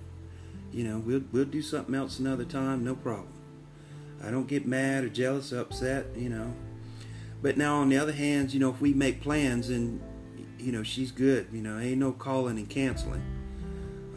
You 0.71 0.83
know, 0.83 0.99
we'll 0.99 1.23
we'll 1.31 1.45
do 1.45 1.61
something 1.61 1.95
else 1.95 2.19
another 2.19 2.45
time, 2.45 2.83
no 2.83 2.95
problem. 2.95 3.33
I 4.21 4.31
don't 4.31 4.47
get 4.47 4.67
mad 4.67 5.05
or 5.05 5.09
jealous 5.09 5.53
or 5.53 5.59
upset, 5.59 6.07
you 6.15 6.29
know. 6.29 6.53
But 7.41 7.57
now 7.57 7.77
on 7.77 7.87
the 7.87 7.97
other 7.97 8.11
hand, 8.11 8.53
you 8.53 8.59
know, 8.59 8.69
if 8.69 8.81
we 8.81 8.93
make 8.93 9.21
plans 9.21 9.69
and 9.69 10.01
you 10.57 10.73
know 10.73 10.83
she's 10.83 11.11
good, 11.11 11.47
you 11.53 11.61
know, 11.61 11.79
ain't 11.79 11.97
no 11.97 12.11
calling 12.11 12.57
and 12.57 12.69
canceling. 12.69 13.23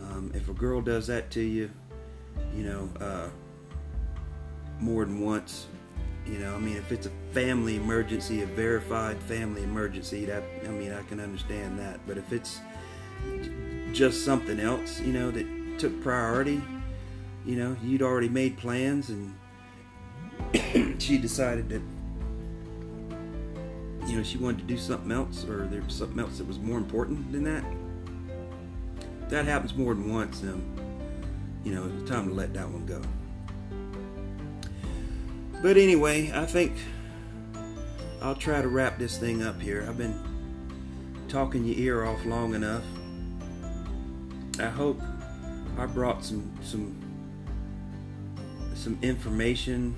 Um, 0.02 0.33
if 0.35 0.48
a 0.48 0.52
girl 0.52 0.81
does 0.81 1.07
that 1.07 1.31
to 1.33 1.40
you, 1.40 1.70
you 2.55 2.64
know, 2.64 2.88
uh, 3.00 3.28
more 4.81 5.05
than 5.05 5.20
once, 5.20 5.68
you 6.26 6.38
know, 6.38 6.54
I 6.54 6.58
mean, 6.58 6.76
if 6.76 6.92
it's 6.92 7.06
a 7.06 7.12
family 7.32 7.76
emergency, 7.76 8.42
a 8.42 8.46
verified 8.46 9.20
family 9.22 9.62
emergency, 9.62 10.24
that 10.26 10.42
I 10.64 10.68
mean, 10.68 10.92
I 10.92 11.02
can 11.02 11.20
understand 11.20 11.78
that. 11.78 12.00
But 12.06 12.18
if 12.18 12.32
it's 12.32 12.61
just 13.92 14.24
something 14.24 14.61
else, 14.61 15.00
you 15.00 15.12
know, 15.12 15.30
that 15.30 15.78
took 15.78 16.00
priority, 16.02 16.62
you 17.44 17.56
know, 17.56 17.76
you'd 17.82 18.02
already 18.02 18.28
made 18.28 18.56
plans 18.56 19.11
and 19.11 19.35
she 21.00 21.18
decided 21.18 21.68
that 21.68 21.82
you 24.06 24.16
know 24.16 24.22
she 24.22 24.37
wanted 24.37 24.58
to 24.58 24.64
do 24.64 24.76
something 24.76 25.12
else 25.12 25.44
or 25.44 25.66
there 25.66 25.82
was 25.82 25.94
something 25.94 26.18
else 26.18 26.38
that 26.38 26.46
was 26.46 26.58
more 26.58 26.76
important 26.76 27.30
than 27.32 27.44
that 27.44 27.64
that 29.28 29.44
happens 29.44 29.74
more 29.74 29.94
than 29.94 30.12
once 30.12 30.40
then 30.40 30.61
you 31.64 31.72
know 31.72 31.90
it's 31.96 32.11
time 32.11 32.28
to 32.28 32.35
let 32.35 32.52
that 32.52 32.68
one 32.68 32.85
go 32.85 33.00
but 35.62 35.77
anyway 35.77 36.31
i 36.35 36.44
think 36.44 36.72
i'll 38.20 38.35
try 38.35 38.61
to 38.61 38.68
wrap 38.68 38.98
this 38.98 39.16
thing 39.16 39.42
up 39.42 39.61
here 39.61 39.85
i've 39.88 39.98
been 39.98 40.18
talking 41.29 41.64
your 41.64 41.79
ear 41.79 42.05
off 42.05 42.25
long 42.27 42.55
enough 42.55 42.85
i 44.59 44.68
hope 44.68 45.01
i 45.79 45.87
brought 45.87 46.25
some 46.25 46.53
some 46.62 46.98
some 48.75 48.98
information 49.03 49.94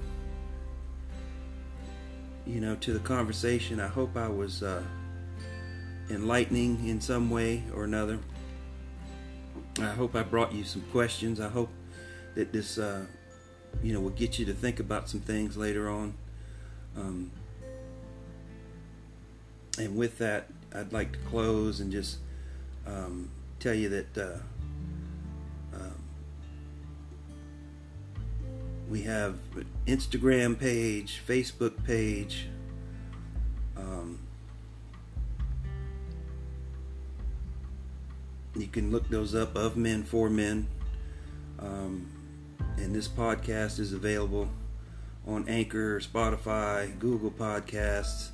you 2.46 2.60
know, 2.60 2.76
to 2.76 2.92
the 2.92 2.98
conversation. 3.00 3.80
I 3.80 3.88
hope 3.88 4.16
I 4.16 4.28
was 4.28 4.62
uh, 4.62 4.82
enlightening 6.10 6.86
in 6.86 7.00
some 7.00 7.30
way 7.30 7.62
or 7.74 7.84
another. 7.84 8.18
I 9.80 9.88
hope 9.88 10.14
I 10.14 10.22
brought 10.22 10.52
you 10.52 10.64
some 10.64 10.82
questions. 10.92 11.40
I 11.40 11.48
hope 11.48 11.70
that 12.34 12.52
this, 12.52 12.78
uh, 12.78 13.06
you 13.82 13.92
know, 13.92 14.00
will 14.00 14.10
get 14.10 14.38
you 14.38 14.44
to 14.46 14.54
think 14.54 14.80
about 14.80 15.08
some 15.08 15.20
things 15.20 15.56
later 15.56 15.88
on. 15.88 16.14
Um, 16.96 17.30
and 19.78 19.96
with 19.96 20.18
that, 20.18 20.48
I'd 20.74 20.92
like 20.92 21.12
to 21.12 21.18
close 21.30 21.80
and 21.80 21.90
just 21.90 22.18
um, 22.86 23.30
tell 23.58 23.74
you 23.74 23.88
that 23.88 24.18
uh, 24.18 25.76
um, 25.76 25.94
we 28.88 29.02
have 29.02 29.36
Instagram 29.86 30.58
page, 30.58 31.22
Facebook 31.26 31.84
page. 31.84 32.46
Um, 33.76 34.20
you 38.56 38.66
can 38.66 38.90
look 38.90 39.08
those 39.08 39.34
up 39.34 39.56
of 39.56 39.76
men 39.76 40.04
for 40.04 40.30
men. 40.30 40.68
Um, 41.58 42.13
and 42.76 42.94
this 42.94 43.08
podcast 43.08 43.78
is 43.78 43.92
available 43.92 44.48
on 45.26 45.48
Anchor, 45.48 46.00
Spotify, 46.00 46.98
Google 46.98 47.30
Podcasts, 47.30 48.30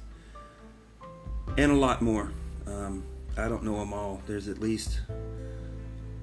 and 1.56 1.72
a 1.72 1.74
lot 1.74 2.02
more. 2.02 2.32
Um, 2.66 3.04
I 3.36 3.48
don't 3.48 3.62
know 3.62 3.78
them 3.78 3.92
all. 3.92 4.22
There's 4.26 4.48
at 4.48 4.58
least 4.58 5.00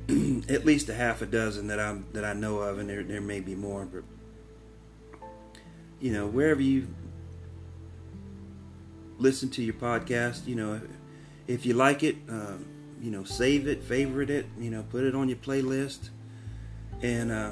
at 0.49 0.65
least 0.65 0.89
a 0.89 0.93
half 0.93 1.21
a 1.21 1.25
dozen 1.25 1.67
that 1.67 1.79
I'm 1.79 2.05
that 2.13 2.23
I 2.23 2.33
know 2.33 2.59
of, 2.59 2.79
and 2.79 2.89
there 2.89 3.03
there 3.03 3.21
may 3.21 3.39
be 3.39 3.55
more, 3.55 3.85
but 3.85 4.03
you 5.99 6.11
know, 6.11 6.27
wherever 6.27 6.61
you 6.61 6.87
listen 9.17 9.49
to 9.49 9.63
your 9.63 9.73
podcast, 9.73 10.45
you 10.45 10.55
know, 10.55 10.79
if 11.47 11.65
you 11.65 11.73
like 11.73 12.03
it, 12.03 12.17
um, 12.29 12.65
you 13.01 13.11
know, 13.11 13.23
save 13.23 13.67
it, 13.67 13.83
favorite 13.83 14.29
it, 14.29 14.45
you 14.59 14.69
know, 14.69 14.83
put 14.89 15.03
it 15.03 15.15
on 15.15 15.27
your 15.27 15.37
playlist, 15.37 16.09
and 17.01 17.31
uh, 17.31 17.51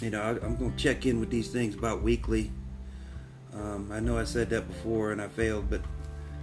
you 0.00 0.10
know, 0.10 0.22
I, 0.22 0.30
am 0.44 0.56
going 0.56 0.72
to 0.72 0.76
check 0.76 1.06
in 1.06 1.18
with 1.18 1.30
these 1.30 1.48
things 1.48 1.74
about 1.74 2.02
weekly. 2.02 2.50
Um, 3.52 3.90
I 3.92 4.00
know 4.00 4.16
I 4.16 4.24
said 4.24 4.50
that 4.50 4.68
before 4.68 5.10
and 5.10 5.20
I 5.20 5.28
failed, 5.28 5.68
but 5.68 5.80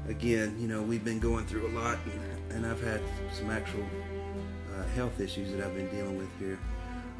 again, 0.07 0.57
you 0.59 0.67
know, 0.67 0.81
we've 0.81 1.05
been 1.05 1.19
going 1.19 1.45
through 1.45 1.67
a 1.67 1.73
lot, 1.79 1.97
and, 2.05 2.53
and 2.53 2.65
I've 2.65 2.83
had 2.83 3.01
some 3.33 3.49
actual 3.49 3.85
uh, 4.75 4.83
health 4.95 5.19
issues 5.19 5.51
that 5.51 5.65
I've 5.65 5.75
been 5.75 5.89
dealing 5.89 6.17
with 6.17 6.29
here. 6.39 6.59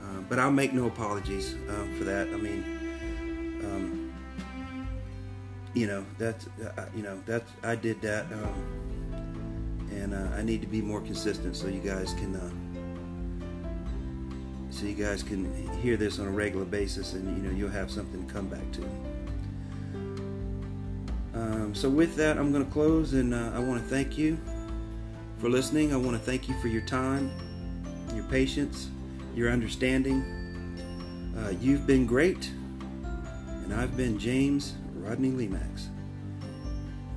Uh, 0.03 0.21
but 0.29 0.39
I'll 0.39 0.51
make 0.51 0.73
no 0.73 0.87
apologies 0.87 1.55
um, 1.69 1.95
for 1.97 2.03
that. 2.03 2.27
I 2.27 2.37
mean, 2.37 2.63
um, 3.63 4.13
you 5.73 5.87
know 5.87 6.05
that's 6.17 6.47
uh, 6.77 6.85
you 6.95 7.01
know 7.01 7.19
that 7.25 7.43
I 7.63 7.75
did 7.75 8.01
that, 8.01 8.25
um, 8.31 9.03
and 9.91 10.13
uh, 10.13 10.35
I 10.35 10.43
need 10.43 10.61
to 10.61 10.67
be 10.67 10.81
more 10.81 11.01
consistent 11.01 11.55
so 11.55 11.67
you 11.67 11.79
guys 11.79 12.13
can 12.13 12.35
uh, 12.35 12.51
so 14.75 14.85
you 14.85 14.93
guys 14.93 15.23
can 15.23 15.51
hear 15.81 15.97
this 15.97 16.19
on 16.19 16.27
a 16.27 16.31
regular 16.31 16.65
basis, 16.65 17.13
and 17.13 17.25
you 17.37 17.43
know 17.43 17.55
you'll 17.55 17.69
have 17.69 17.89
something 17.89 18.25
to 18.25 18.33
come 18.33 18.47
back 18.47 18.71
to. 18.73 18.83
Um, 21.33 21.75
so 21.75 21.89
with 21.89 22.15
that, 22.15 22.37
I'm 22.37 22.51
going 22.51 22.65
to 22.65 22.71
close, 22.71 23.13
and 23.13 23.33
uh, 23.33 23.51
I 23.53 23.59
want 23.59 23.81
to 23.81 23.87
thank 23.87 24.17
you 24.17 24.37
for 25.39 25.49
listening. 25.49 25.93
I 25.93 25.97
want 25.97 26.17
to 26.17 26.23
thank 26.23 26.47
you 26.47 26.55
for 26.61 26.67
your 26.67 26.83
time, 26.83 27.31
your 28.13 28.23
patience 28.25 28.89
your 29.35 29.51
understanding. 29.51 30.23
Uh, 31.37 31.53
you've 31.59 31.85
been 31.85 32.05
great, 32.05 32.49
and 33.63 33.73
I've 33.73 33.95
been 33.97 34.17
James 34.17 34.73
Rodney 34.95 35.31
Lemax. 35.31 35.87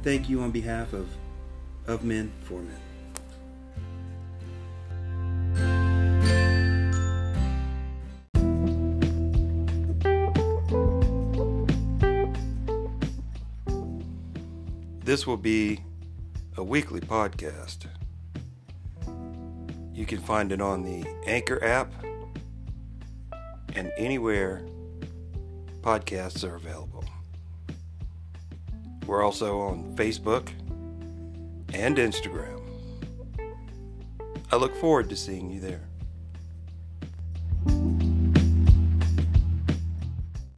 Thank 0.02 0.28
you 0.28 0.40
on 0.40 0.50
behalf 0.50 0.92
of 0.92 1.08
of 1.86 2.04
men 2.04 2.30
for 2.42 2.60
men. 2.60 2.87
This 15.18 15.26
will 15.26 15.36
be 15.36 15.80
a 16.56 16.62
weekly 16.62 17.00
podcast. 17.00 17.86
You 19.92 20.06
can 20.06 20.20
find 20.20 20.52
it 20.52 20.60
on 20.60 20.84
the 20.84 21.04
Anchor 21.26 21.58
app 21.64 21.92
and 23.74 23.90
anywhere 23.96 24.64
podcasts 25.80 26.48
are 26.48 26.54
available. 26.54 27.04
We're 29.08 29.24
also 29.24 29.58
on 29.58 29.96
Facebook 29.96 30.50
and 31.74 31.96
Instagram. 31.96 32.62
I 34.52 34.56
look 34.56 34.76
forward 34.76 35.08
to 35.08 35.16
seeing 35.16 35.50
you 35.50 35.58
there. 35.58 35.87